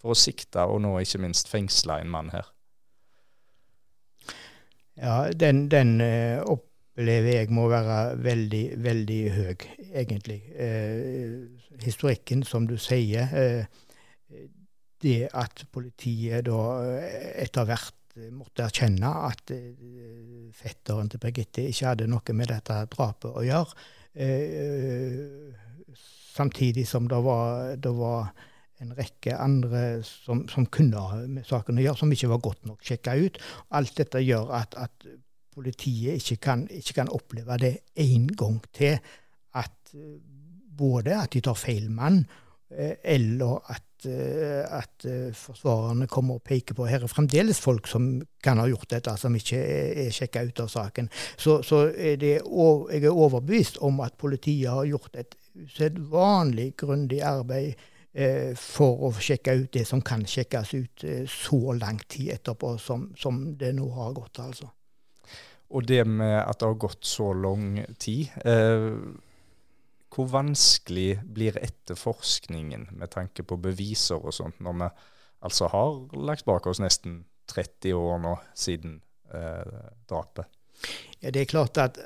for 0.00 0.14
å 0.14 0.18
sikte 0.18 0.64
og 0.68 0.82
nå 0.84 0.96
ikke 1.02 1.20
minst 1.22 1.52
fengsle 1.52 2.00
en 2.00 2.12
mann 2.12 2.32
her? 2.32 2.48
Ja, 4.96 5.30
den, 5.32 5.66
den 5.72 6.00
uh, 6.00 6.42
opplever 6.48 7.38
jeg 7.38 7.52
må 7.52 7.68
være 7.72 8.16
veldig, 8.24 8.64
veldig 8.84 9.20
høy, 9.32 9.68
egentlig. 9.94 10.42
Eh, 10.52 11.38
historikken, 11.80 12.42
som 12.44 12.66
du 12.68 12.76
sier. 12.76 13.32
eh, 13.32 13.64
det 15.02 15.28
at 15.34 15.64
politiet 15.72 16.46
da 16.46 16.60
etter 17.42 17.66
hvert 17.66 17.96
måtte 18.32 18.66
erkjenne 18.66 19.08
at 19.28 19.52
fetteren 20.56 21.08
til 21.08 21.20
Birgitte 21.22 21.64
ikke 21.64 21.92
hadde 21.92 22.08
noe 22.10 22.34
med 22.36 22.50
dette 22.52 22.82
drapet 22.92 23.30
å 23.32 23.44
gjøre. 23.46 23.88
samtidig 26.32 26.86
som 26.88 27.08
det 27.08 27.20
var, 27.24 27.76
det 27.76 27.92
var 27.96 28.32
en 28.82 28.94
rekke 28.98 29.36
andre 29.38 30.02
som, 30.06 30.46
som, 30.50 30.66
kunne 30.66 31.00
ha 31.00 31.20
med 31.30 31.46
saken 31.46 31.78
å 31.78 31.84
gjøre, 31.84 32.00
som 32.00 32.12
ikke 32.14 32.30
var 32.32 32.42
godt 32.44 32.66
nok 32.68 32.84
sjekka 32.86 33.14
ut. 33.20 33.38
Alt 33.78 33.96
dette 34.00 34.22
gjør 34.22 34.52
at, 34.58 34.76
at 34.76 35.06
politiet 35.52 36.20
ikke 36.20 36.40
kan, 36.48 36.66
ikke 36.70 36.96
kan, 37.00 37.12
oppleve 37.12 37.58
det 37.62 37.74
en 38.02 38.26
gang 38.28 38.58
til. 38.74 38.98
At 39.58 39.94
både 40.82 41.16
at 41.20 41.32
de 41.34 41.42
tar 41.44 41.58
feil 41.58 41.90
mann, 41.92 42.22
eh, 42.72 42.96
eller 43.14 43.60
at, 43.70 43.84
eh, 44.10 44.62
at 44.66 45.06
eh, 45.08 45.30
forsvarerne 45.36 46.08
kommer 46.10 46.38
og 46.38 46.44
peker 46.46 46.76
på 46.78 46.88
her 46.88 47.04
er 47.04 47.12
fremdeles 47.12 47.60
folk 47.62 47.88
som 47.90 48.08
kan 48.42 48.60
ha 48.60 48.66
gjort 48.70 48.90
dette, 48.90 49.14
som 49.20 49.36
ikke 49.38 49.60
er, 49.60 49.92
er 50.06 50.14
sjekka 50.14 50.44
ut 50.48 50.64
av 50.64 50.72
saken. 50.72 51.10
Så, 51.36 51.60
så 51.66 51.86
er 51.90 52.18
det, 52.20 52.34
jeg 52.42 53.04
er 53.04 53.12
overbevist 53.12 53.80
om 53.82 54.02
at 54.04 54.18
politiet 54.20 54.70
har 54.70 54.88
gjort 54.88 55.16
et 55.22 55.38
usedvanlig 55.62 56.72
grundig 56.80 57.22
arbeid 57.26 57.88
Eh, 58.12 58.52
for 58.60 59.06
å 59.06 59.08
sjekke 59.16 59.54
ut 59.56 59.70
det 59.72 59.86
som 59.88 60.02
kan 60.04 60.26
sjekkes 60.28 60.74
ut 60.76 61.04
så 61.32 61.72
lang 61.72 61.96
tid 62.12 62.34
etterpå 62.34 62.74
som, 62.76 63.06
som 63.16 63.38
det 63.56 63.70
nå 63.72 63.86
har 63.96 64.12
gått. 64.18 64.42
altså. 64.42 64.68
Og 65.72 65.86
det 65.88 66.02
med 66.04 66.36
at 66.42 66.60
det 66.60 66.68
har 66.68 66.80
gått 66.80 67.06
så 67.08 67.30
lang 67.32 67.78
tid, 67.96 68.28
eh, 68.44 68.90
hvor 70.12 70.28
vanskelig 70.28 71.22
blir 71.24 71.56
etterforskningen 71.56 72.90
med 73.00 73.12
tanke 73.14 73.44
på 73.48 73.56
beviser 73.56 74.20
og 74.20 74.34
sånt, 74.36 74.60
når 74.60 74.78
vi 74.80 74.88
altså 75.48 75.70
har 75.72 75.94
lagt 76.28 76.44
bak 76.48 76.66
oss 76.68 76.82
nesten 76.82 77.22
30 77.52 77.96
år 77.96 78.18
nå 78.22 78.34
siden 78.54 79.00
eh, 79.32 79.78
drapet? 80.08 80.50
Ja, 81.20 81.30
Det 81.30 81.40
er 81.40 81.50
klart 81.50 81.78
at 81.78 81.98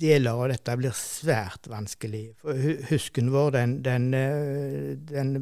deler 0.00 0.38
av 0.38 0.48
dette 0.52 0.76
blir 0.80 0.96
svært 0.96 1.68
vanskelig. 1.70 2.24
For 2.40 2.56
husken 2.90 3.30
vår 3.34 3.54
den, 3.58 3.76
den, 3.84 4.08
eh, 4.16 4.96
den 5.10 5.34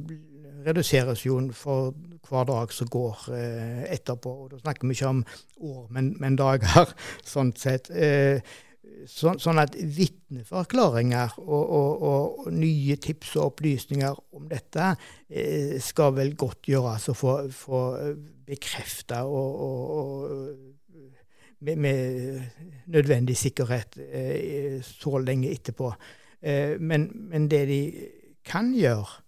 reduseres 0.67 1.25
jo 1.27 1.39
for 1.55 1.95
hver 2.29 2.49
dag 2.49 2.73
som 2.75 2.91
går 2.93 3.29
eh, 3.37 3.85
etterpå. 3.95 4.33
og 4.45 4.51
Da 4.53 4.63
snakker 4.63 4.89
vi 4.89 4.97
ikke 4.97 5.13
om 5.13 5.25
år, 5.59 5.85
men, 5.95 6.15
men 6.21 6.39
dager, 6.39 6.95
sånn 7.35 7.55
sett. 7.57 7.91
Eh, 7.91 8.43
så, 9.07 9.35
sånn 9.39 9.61
at 9.63 9.77
vitneforklaringer 9.77 11.37
og, 11.45 11.63
og, 11.63 12.03
og, 12.09 12.49
nye 12.55 12.97
tips 13.03 13.37
og 13.37 13.53
opplysninger 13.53 14.19
om 14.39 14.49
dette 14.51 14.91
eh, 15.29 15.77
skal 15.83 16.17
vel 16.17 16.35
godt 16.39 16.71
gjøres 16.73 17.09
å 17.13 17.17
få, 17.17 17.37
få 17.55 17.83
bekrefta 18.49 19.23
og, 19.29 19.63
og 19.69 20.79
med, 21.61 21.77
med 21.77 22.41
nødvendig 22.87 23.37
sikkerhet 23.37 23.99
eh, 23.99 24.79
så 24.85 25.19
lenge 25.19 25.51
etterpå. 25.51 25.93
Eh, 26.41 26.81
men, 26.81 27.11
men, 27.31 27.49
det 27.51 27.65
de 27.69 27.81
kan 28.47 28.73
gjøre, 28.75 29.23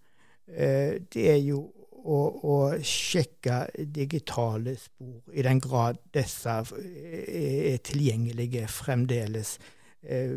eh, 0.47 1.01
det 1.15 1.27
er 1.33 1.41
jo 1.43 1.65
å, 2.05 2.19
å, 2.43 2.57
sjekke 2.87 3.67
digitale 3.95 4.77
spor, 4.81 5.21
i 5.33 5.45
den 5.47 5.61
grad 5.61 6.01
disse 6.15 6.57
er 6.61 7.79
tilgjengelige 7.85 8.67
fremdeles. 8.71 9.59
Eh, 10.03 10.37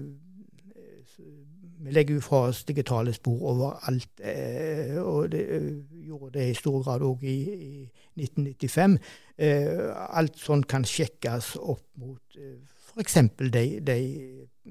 vi 1.83 1.91
legger 1.91 2.15
jo 2.15 2.23
fra 2.23 2.45
oss 2.47 2.61
digitale 2.63 3.11
spor 3.15 3.41
overalt, 3.51 4.21
eh, 4.23 4.95
og 5.01 5.31
det 5.33 5.41
eh, 5.57 5.65
gjorde 6.07 6.31
det 6.37 6.45
i 6.49 6.55
stor 6.55 6.79
grad 6.83 7.03
òg 7.03 7.25
i, 7.27 7.37
i, 7.53 7.71
1995. 8.19 8.97
Eh, 9.37 9.81
alt 10.19 10.37
sånt 10.39 10.67
kan 10.71 10.85
sjekkes 10.87 11.55
opp 11.59 11.83
mot 11.99 12.37
eh, 12.39 12.61
f.eks. 12.93 13.17
De, 13.51 13.65
de 13.83 13.97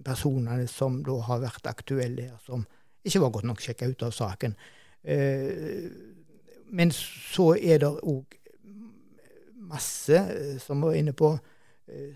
personene 0.04 0.64
som 0.70 1.02
da 1.04 1.18
har 1.26 1.42
vært 1.42 1.68
aktuelle 1.68 2.30
her, 2.30 2.40
som 2.46 2.64
ikke 3.04 3.24
var 3.24 3.34
godt 3.36 3.50
nok 3.50 3.60
sjekka 3.60 3.90
ut 3.90 4.06
av 4.06 4.16
saken. 4.16 4.56
Eh, 5.02 5.90
men 6.72 6.92
så 6.96 7.52
er 7.56 7.82
det 7.82 7.92
òg 8.02 8.38
masse, 9.72 10.16
eh, 10.16 10.58
som 10.60 10.82
var 10.84 10.96
inne 10.98 11.14
på, 11.16 11.32
eh, 11.88 12.10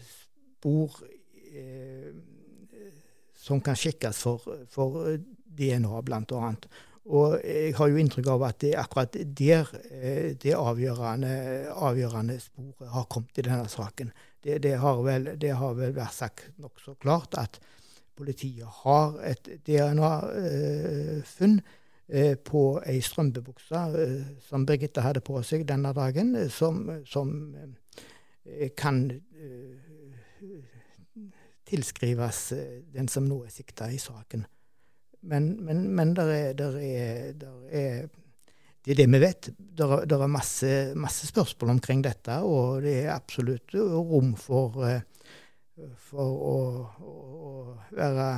spor 0.56 1.02
som 3.32 3.62
kan 3.64 3.76
sjekkes 3.78 4.18
for, 4.20 4.42
for 4.68 5.16
DNA, 5.56 6.00
bl.a. 6.04 6.50
Og 7.06 7.36
jeg 7.38 7.74
har 7.78 7.90
jo 7.90 8.00
inntrykk 8.02 8.28
av 8.32 8.42
at 8.48 8.58
det 8.64 8.72
er 8.72 8.80
akkurat 8.82 9.14
der 9.38 9.68
eh, 9.94 10.34
det 10.42 10.54
avgjørende, 10.58 11.30
avgjørende 11.70 12.40
sporet 12.42 12.90
har 12.90 13.06
kommet 13.12 13.38
i 13.38 13.46
denne 13.46 13.68
saken. 13.70 14.10
Det, 14.42 14.58
det, 14.64 14.74
har, 14.82 15.02
vel, 15.06 15.38
det 15.38 15.52
har 15.60 15.78
vel 15.78 15.94
vært 15.94 16.16
sagt 16.16 16.50
nokså 16.62 16.96
klart 17.02 17.34
at 17.38 17.60
politiet 18.18 18.66
har 18.82 19.14
et 19.28 19.48
DNA-funn 19.68 21.58
eh, 21.60 21.74
på 22.46 22.60
ei 22.86 23.00
strømpebukse 23.02 23.80
eh, 24.02 24.18
som 24.46 24.66
Birgitte 24.66 25.02
hadde 25.02 25.24
på 25.26 25.40
seg 25.42 25.64
denne 25.66 25.90
dagen, 25.96 26.36
som, 26.54 26.84
som 27.08 27.32
kan 28.78 29.00
tilskrives 31.66 32.52
eh, 32.52 32.82
den 32.94 33.08
som 33.10 33.26
nå 33.26 33.42
er 33.44 33.54
sikta 33.54 33.90
i 33.90 33.98
saken. 34.00 34.46
Men, 35.26 35.50
men, 35.64 35.86
men 35.96 36.14
der 36.14 36.30
er, 36.30 36.52
der 36.54 36.78
er, 36.78 37.32
der 37.40 37.66
er, 37.74 38.08
det 38.84 38.94
er 38.94 39.00
det 39.00 39.08
vi 39.10 39.22
vet. 39.22 39.50
Det 39.58 40.16
er, 40.16 40.26
masse, 40.30 40.72
masse, 40.94 41.26
spørsmål 41.26 41.76
omkring 41.76 42.04
dette, 42.04 42.38
og 42.46 42.82
det 42.86 43.00
er 43.04 43.14
absolutt 43.16 43.74
rom 43.74 44.34
for, 44.38 44.78
eh, 44.86 45.02
for 46.08 46.42
å, 46.52 46.58
å, 47.02 47.54
være 47.96 48.28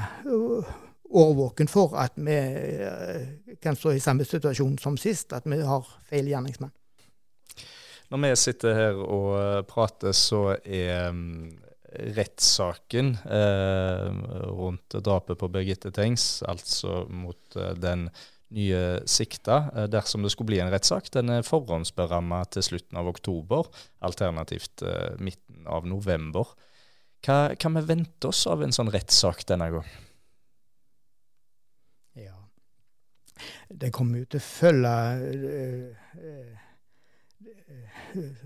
årvåken 1.11 1.71
for 1.71 1.95
at 1.99 2.17
vi 2.17 2.37
eh, 2.37 3.55
kan 3.63 3.77
stå 3.77 3.95
i 3.97 4.03
samme 4.03 4.27
situasjon 4.29 4.77
som 4.83 4.99
sist, 5.01 5.33
at 5.33 5.47
vi 5.49 5.61
har 5.65 5.87
feil 6.11 6.29
gjerningsmann. 6.29 6.75
Når 8.09 8.23
vi 8.25 8.35
sitter 8.41 8.77
her 8.77 9.01
og 9.05 9.67
prater, 9.69 10.15
så 10.17 10.57
er 10.65 11.11
mm, 11.13 11.51
rettssaken 12.17 13.15
eh, 13.25 14.09
rundt 14.49 14.97
drapet 15.05 15.39
på 15.41 15.49
Birgitte 15.53 15.93
Tengs, 15.93 16.43
altså 16.49 17.03
mot 17.09 17.57
eh, 17.57 17.75
den 17.77 18.09
nye 18.55 19.01
sikta, 19.09 19.71
eh, 19.75 19.89
dersom 19.93 20.25
det 20.25 20.33
skulle 20.33 20.53
bli 20.53 20.61
en 20.61 20.73
rettssak. 20.73 21.11
Den 21.13 21.33
er 21.33 21.47
forhåndsberamma 21.47 22.43
til 22.53 22.65
slutten 22.65 23.01
av 23.01 23.09
oktober, 23.11 23.69
alternativt 24.05 24.85
eh, 24.85 25.17
midten 25.21 25.69
av 25.69 25.89
november. 25.89 26.53
Hva 27.25 27.57
kan 27.59 27.75
vi 27.77 27.87
vente 27.89 28.31
oss 28.31 28.47
av 28.47 28.63
en 28.63 28.75
sånn 28.75 28.93
rettssak 28.95 29.45
denne 29.49 29.71
gang? 29.75 29.89
Ja, 32.19 32.37
det 33.69 33.93
kommer 33.95 34.23
jo 34.23 34.31
til 34.33 34.41
å 34.43 34.49
følge 34.49 34.97
øh, 35.35 36.23
øh 36.23 36.57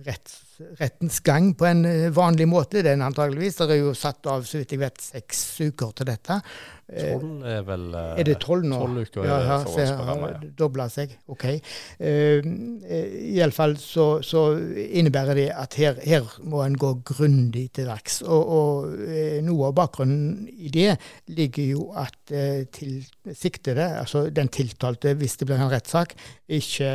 rett, 0.07 0.33
rettens 0.81 1.21
gang 1.25 1.53
på 1.59 1.67
en 1.69 1.85
eh, 1.89 2.11
vanlig 2.15 2.49
måte. 2.51 2.83
Den 2.85 3.05
antageligvis. 3.05 3.61
Det 3.61 3.77
er 3.77 3.83
jo 3.83 3.95
satt 3.99 4.27
av 4.31 4.47
så 4.49 4.61
vidt 4.61 4.75
jeg 4.75 4.83
vet, 4.83 5.03
seks 5.03 5.45
uker 5.63 5.95
til 5.99 6.11
dette. 6.11 6.41
Tolv 6.93 7.47
er 7.49 7.63
vel 7.67 7.87
eh, 7.97 8.21
Er 8.21 8.29
det 8.29 8.37
tolv 8.43 8.67
nå? 8.69 8.79
Tolv 8.83 9.03
uker 9.07 9.29
ja, 9.29 9.39
ja, 9.49 9.59
se 9.65 9.87
her. 9.87 10.37
Dobla 10.59 10.89
seg. 10.93 11.15
OK. 11.33 11.47
Uh, 12.03 12.49
Iallfall 13.33 13.77
så, 13.81 14.07
så 14.27 14.45
innebærer 14.57 15.39
det 15.39 15.49
at 15.57 15.77
her, 15.81 15.99
her 16.05 16.29
må 16.45 16.63
en 16.67 16.77
gå 16.79 16.95
grundig 17.13 17.69
til 17.77 17.89
verks. 17.91 18.21
Og, 18.27 18.53
og 18.59 19.43
noe 19.47 19.71
av 19.71 19.77
bakgrunnen 19.79 20.47
i 20.53 20.73
det 20.73 20.97
ligger 21.33 21.73
jo 21.75 21.89
at 21.99 22.19
til 22.73 23.03
siktede, 23.37 23.85
altså 24.01 24.25
den 24.31 24.49
tiltalte, 24.53 25.13
hvis 25.19 25.37
det 25.41 25.47
blir 25.49 25.61
en 25.61 25.71
rettssak, 25.73 26.15
ikke, 26.53 26.89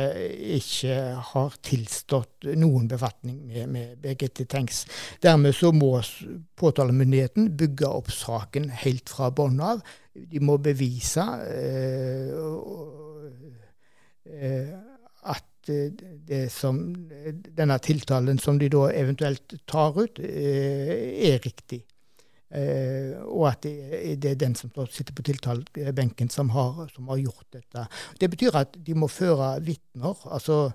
ikke 0.58 0.96
har 1.32 1.56
tilstått 1.64 2.48
noen 2.58 2.88
befatning 2.90 3.40
med, 3.48 3.66
med 3.72 3.96
Birgitte 4.02 4.46
Tengs. 4.50 4.84
Dermed 5.22 5.56
så 5.56 5.72
må 5.74 5.96
påtalemyndigheten 6.58 7.50
bygge 7.58 7.90
opp 7.90 8.12
saken 8.14 8.70
helt 8.84 9.10
fra 9.10 9.30
bunnen 9.34 9.64
av. 9.64 9.82
De 10.26 10.40
må 10.42 10.58
bevise 10.62 11.24
eh, 11.52 12.32
eh, 14.38 14.72
at 15.28 15.70
det 16.28 16.46
som, 16.52 16.80
denne 17.58 17.78
tiltalen 17.84 18.40
som 18.40 18.58
de 18.58 18.70
da 18.72 18.88
eventuelt 18.96 19.54
tar 19.68 19.98
ut, 20.00 20.18
eh, 20.18 21.30
er 21.30 21.38
riktig. 21.44 21.82
Eh, 22.48 23.12
og 23.28 23.50
at 23.50 23.66
det, 23.66 24.24
er 24.30 24.36
den 24.40 24.54
som 24.56 24.72
sitter 24.88 25.12
på 25.12 25.24
tiltalebenken 25.26 26.30
som 26.32 26.48
har, 26.54 26.86
som 26.94 27.10
har, 27.12 27.20
gjort 27.20 27.46
dette. 27.52 27.84
Det 28.20 28.30
betyr 28.32 28.56
at 28.56 28.78
de 28.86 28.94
må 28.96 29.08
føre 29.12 29.58
vitner. 29.60 30.16
altså 30.24 30.70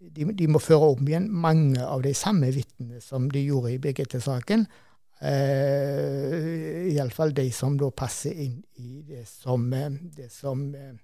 de, 0.00 0.26
de, 0.36 0.48
må 0.48 0.60
føre 0.60 0.90
om 0.92 1.08
igjen 1.08 1.30
mange 1.32 1.80
av 1.80 2.02
de 2.04 2.12
samme 2.14 2.50
vitnene 2.52 3.00
som 3.00 3.30
de 3.32 3.40
gjorde 3.40 3.72
i 3.72 3.78
Birgitte-saken. 3.80 4.66
Eh, 5.22 6.90
Iallfall 6.94 7.32
de 7.36 7.46
som 7.54 7.76
da 7.78 7.90
passer 7.94 8.34
inn 8.44 8.56
i 8.82 9.02
det 9.06 9.22
som, 9.28 9.72
eh, 9.72 9.90
det 10.16 10.30
som 10.32 10.66
eh, 10.74 10.96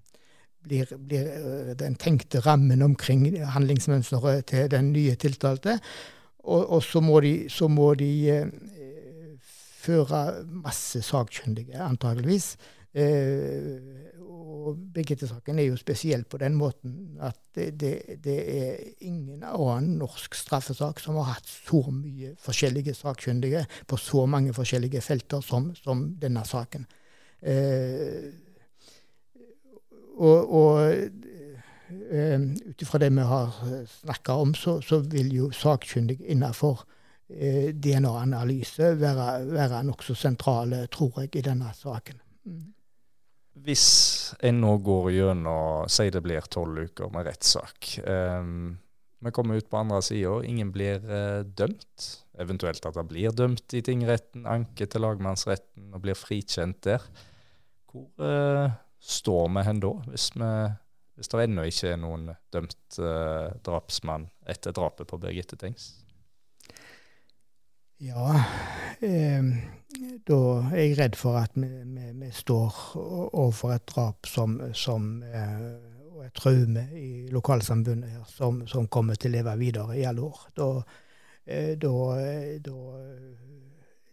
blir, 0.67 0.91
blir, 0.99 1.75
den 1.79 1.95
tenkte 1.95 2.43
rammen 2.45 2.83
omkring 2.83 3.25
handlingsmønsteret 3.55 4.47
til 4.51 4.69
den 4.71 4.93
nye 4.93 5.15
tiltalte. 5.15 5.79
Og, 6.45 6.67
og 6.71 6.83
så 6.83 7.01
må 7.01 7.21
de, 7.21 7.49
så 7.49 7.69
må 7.69 7.95
de 7.95 8.11
føre 9.81 10.45
masse 10.45 11.01
sakkyndige, 11.05 11.79
antageligvis. 11.81 12.57
Eh, 12.91 14.11
og 14.21 14.79
Birgitte-saken 14.95 15.61
er 15.63 15.69
jo 15.69 15.79
spesiell 15.79 16.25
på 16.29 16.41
den 16.43 16.57
måten 16.59 17.21
at 17.23 17.39
det, 17.55 18.19
det, 18.25 18.37
er 18.37 18.81
ingen 19.07 19.45
annen 19.47 19.95
norsk 20.01 20.35
straffesak 20.35 21.01
som 21.03 21.19
har 21.21 21.37
hatt 21.37 21.49
så 21.49 21.85
mye 21.95 22.35
forskjellige 22.43 22.97
sakkyndige 22.99 23.65
på 23.87 23.99
så 24.01 24.27
mange 24.27 24.55
forskjellige 24.57 25.03
felter 25.07 25.43
som, 25.45 25.71
som 25.79 26.03
denne 26.21 26.43
saken. 26.47 26.87
Eh, 27.41 28.31
og, 30.19 30.51
og 30.51 30.81
eh, 30.91 32.41
ut 32.43 32.83
ifra 32.83 33.01
det 33.01 33.13
vi 33.15 33.29
har 33.31 33.55
snakka 34.03 34.35
om, 34.43 34.55
så, 34.55 34.81
så, 34.83 34.99
vil 35.15 35.31
jo 35.35 35.53
sakkyndige 35.55 36.27
innenfor 36.27 36.85
DNA-analyse 37.31 38.89
være, 38.99 39.27
være 39.55 39.85
nokså 39.87 40.17
sentrale, 40.19 40.83
tror 40.91 41.23
jeg, 41.23 41.37
i 41.39 41.45
denne 41.47 41.71
saken. 41.79 42.19
Mm. 42.51 42.65
Hvis 43.59 43.87
en 44.47 44.61
nå 44.63 44.77
går 44.85 45.11
gjennom, 45.13 45.89
si 45.91 46.07
det 46.13 46.23
blir 46.25 46.47
tolv 46.53 46.87
uker 46.87 47.11
med 47.13 47.27
rettssak, 47.27 47.97
um, 48.07 48.79
vi 49.21 49.33
kommer 49.37 49.59
ut 49.61 49.69
på 49.69 49.81
andre 49.81 49.99
sida, 50.05 50.39
ingen 50.47 50.71
blir 50.73 51.03
uh, 51.05 51.43
dømt. 51.45 52.07
Eventuelt 52.41 52.87
at 52.89 52.97
han 52.97 53.09
blir 53.11 53.35
dømt 53.37 53.75
i 53.77 53.83
tingretten, 53.85 54.47
anke 54.49 54.87
til 54.89 55.05
lagmannsretten 55.05 55.91
og 55.93 56.05
blir 56.07 56.17
frikjent 56.17 56.81
der. 56.87 57.05
Hvor 57.91 58.09
uh, 58.23 58.71
står 59.01 59.51
vi 59.57 59.67
hen 59.67 59.83
da, 59.83 59.91
hvis, 60.09 60.31
vi, 60.39 60.53
hvis 61.19 61.33
det 61.33 61.43
ennå 61.45 61.67
ikke 61.69 61.93
er 61.93 62.01
noen 62.01 62.31
dømt 62.55 63.01
uh, 63.03 63.51
drapsmann 63.67 64.31
etter 64.49 64.77
drapet 64.77 65.11
på 65.11 65.21
Birgitte 65.21 65.59
Tengs? 65.61 65.91
Ja, 68.01 68.33
eh, 69.05 69.45
da 70.31 70.41
er 70.71 70.85
jeg 70.85 70.99
redd 70.99 71.17
for 71.19 71.39
at 71.41 71.57
vi, 71.59 71.67
vi, 71.67 72.11
vi 72.21 72.29
står 72.35 72.77
overfor 72.97 73.75
et 73.75 73.87
drap 73.91 74.29
som, 74.31 74.61
som 74.77 75.17
eh, 75.27 75.65
og 76.21 76.27
et 76.27 76.37
traume 76.37 76.85
i 77.01 77.11
lokalsamfunnet 77.33 78.13
her 78.15 78.27
som, 78.29 78.65
som, 78.69 78.89
kommer 78.93 79.19
til 79.19 79.33
å 79.33 79.39
leve 79.39 79.57
videre 79.61 79.97
i 79.99 80.05
alle 80.07 80.27
år. 80.29 80.43
Da, 80.57 80.69
eh, 81.47 81.73
da, 81.81 81.93
da 82.63 82.77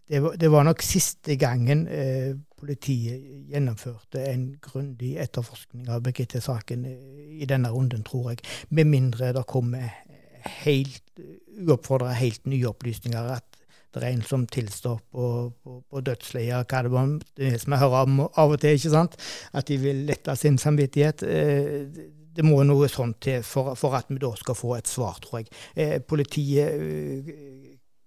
det, 0.08 0.22
var, 0.24 0.38
det, 0.40 0.50
var, 0.50 0.64
nok 0.64 0.82
siste 0.82 1.36
gangen 1.40 1.84
eh, 1.92 2.32
politiet 2.58 3.52
gjennomførte 3.52 4.24
en 4.30 4.48
grundig 4.64 5.14
etterforskning 5.20 5.90
av 5.92 6.02
Birgitte-saken 6.06 6.86
i 6.88 7.46
denne 7.48 7.70
runden, 7.74 8.02
tror 8.08 8.32
jeg. 8.32 8.42
Med 8.72 8.88
mindre 8.88 9.34
det 9.36 9.44
kommer 9.46 9.92
helt 10.64 11.22
uoppfordra 11.58 12.16
helt 12.16 12.46
nye 12.48 12.70
opplysninger. 12.70 13.30
at 13.36 13.57
det 13.94 14.02
er 14.04 14.12
en 14.12 14.22
som 14.26 14.44
tilstår 14.46 15.00
på, 15.12 15.24
på, 15.64 15.78
på 15.88 16.00
dødsleiet. 16.04 16.68
Hva 16.68 16.82
det 16.84 16.92
var 16.92 17.12
det 17.40 17.52
som 17.62 17.74
jeg 17.74 17.82
hører 17.82 18.06
om 18.06 18.20
av 18.26 18.54
og 18.54 18.60
til, 18.60 18.76
ikke 18.76 18.92
sant? 18.92 19.16
At 19.56 19.68
de 19.70 19.78
vil 19.80 20.04
lette 20.08 20.34
sin 20.36 20.58
samvittighet. 20.60 21.24
Eh, 21.24 22.02
det 22.38 22.44
må 22.46 22.60
noe 22.66 22.88
sånt 22.92 23.18
til 23.24 23.42
for, 23.42 23.72
for, 23.78 23.96
at 23.98 24.10
vi 24.12 24.20
da 24.22 24.30
skal 24.38 24.58
få 24.58 24.76
et 24.76 24.90
svar, 24.90 25.18
tror 25.24 25.40
jeg. 25.40 25.48
Eh, 25.74 25.96
politiet 26.04 26.76
eh, 26.76 27.32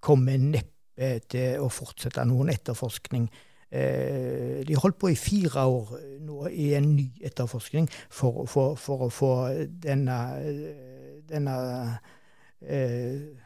kommer 0.02 0.38
neppe 0.40 1.18
til 1.32 1.64
å 1.64 1.70
fortsette 1.72 2.24
noen 2.30 2.52
etterforskning. 2.54 3.30
De 3.72 4.76
holdt 4.76 4.98
på 5.00 5.08
i 5.14 5.16
fire 5.16 5.64
år 5.64 5.94
nå 6.28 6.50
i 6.52 6.74
en 6.76 6.90
ny 6.92 7.06
etterforskning 7.24 7.86
for, 8.12 8.44
for, 8.52 8.76
for 8.76 9.06
å 9.06 9.08
få 9.16 9.30
denne, 9.86 10.18
denne 11.32 11.56
eh, 12.68 13.41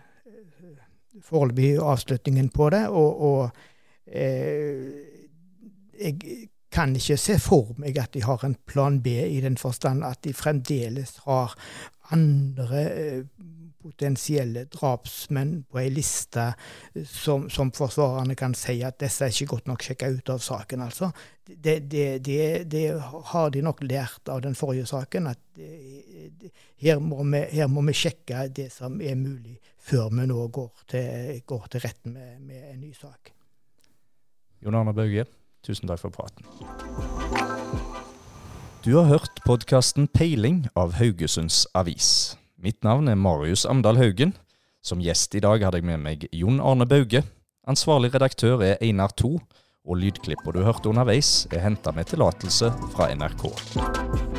foreløpig 1.23 1.77
avslutningen 1.79 2.49
på 2.49 2.69
det. 2.73 2.87
Og, 2.89 3.21
og 3.21 3.49
eh, 4.07 4.91
jeg 6.01 6.49
kan 6.75 6.95
ikke 6.95 7.17
se 7.17 7.37
for 7.39 7.75
meg 7.79 7.97
at 8.01 8.13
de 8.13 8.23
har 8.25 8.43
en 8.43 8.57
plan 8.67 8.99
B, 9.03 9.07
i 9.07 9.41
den 9.43 9.57
forstand 9.57 10.03
at 10.03 10.23
de 10.25 10.33
fremdeles 10.35 11.17
har 11.25 11.55
andre 12.11 12.81
eh, 12.91 13.23
potensielle 13.85 14.65
drapsmenn 14.73 15.59
på 15.69 15.79
ei 15.81 15.91
liste 15.93 16.47
som, 17.05 17.49
som, 17.53 17.71
forsvarerne 17.75 18.35
kan 18.37 18.55
si 18.57 18.79
at 18.85 18.97
disse 19.01 19.25
er 19.25 19.33
ikke 19.33 19.53
godt 19.55 19.69
nok 19.69 19.85
sjekka 19.85 20.09
ut 20.15 20.31
av 20.33 20.41
saken. 20.43 20.85
altså. 20.87 21.11
Det, 21.45 21.79
det, 21.91 22.05
det, 22.25 22.63
det, 22.71 22.85
har 23.31 23.51
de 23.53 23.61
nok 23.61 23.83
lært 23.85 24.29
av 24.33 24.41
den 24.41 24.55
forrige 24.57 24.87
saken, 24.89 25.27
at 25.29 25.61
her 26.81 26.99
må, 26.99 27.21
vi, 27.23 27.43
her, 27.53 27.69
må 27.69 27.83
vi, 27.85 27.93
sjekke 27.93 28.47
det 28.49 28.71
som 28.73 28.97
er 29.01 29.17
mulig, 29.19 29.59
før 29.77 30.09
vi 30.09 30.25
nå 30.31 30.47
går 30.47 30.85
til, 30.89 31.41
går 31.45 31.67
til 31.75 31.85
retten 31.85 32.15
med, 32.17 32.39
med, 32.47 32.63
en 32.73 32.79
ny 32.81 32.93
sak. 32.97 33.29
Jon 34.65 34.79
Arne 34.79 34.95
Bauge, 34.97 35.27
tusen 35.65 35.91
takk 35.91 36.01
for 36.01 36.15
praten. 36.15 36.49
Du 38.85 38.95
har 38.95 39.05
hørt 39.09 39.43
podkasten 39.45 40.09
Peiling 40.13 40.65
av 40.77 40.97
Haugesunds 40.97 41.65
Avis. 41.77 42.37
Mitt 42.65 42.81
navn 42.81 43.05
er 43.07 43.15
Marius 43.15 43.61
Amdal 43.69 43.99
Haugen. 43.99 44.31
Som 44.81 45.01
gjest 45.03 45.35
i 45.37 45.41
dag 45.43 45.61
hadde 45.61 45.77
jeg 45.77 45.85
med 45.85 46.01
meg 46.01 46.23
Jon 46.33 46.57
Arne 46.57 46.87
Bauge. 46.89 47.21
Ansvarlig 47.69 48.09
redaktør 48.15 48.63
er 48.65 48.81
Einar 48.81 49.13
To, 49.21 49.35
og 49.85 49.99
lydklippa 50.01 50.53
du 50.53 50.63
hørte 50.65 50.89
underveis, 50.89 51.45
er 51.53 51.61
henta 51.61 51.93
med 51.93 52.09
tillatelse 52.09 52.73
fra 52.95 53.11
NRK. 53.13 54.34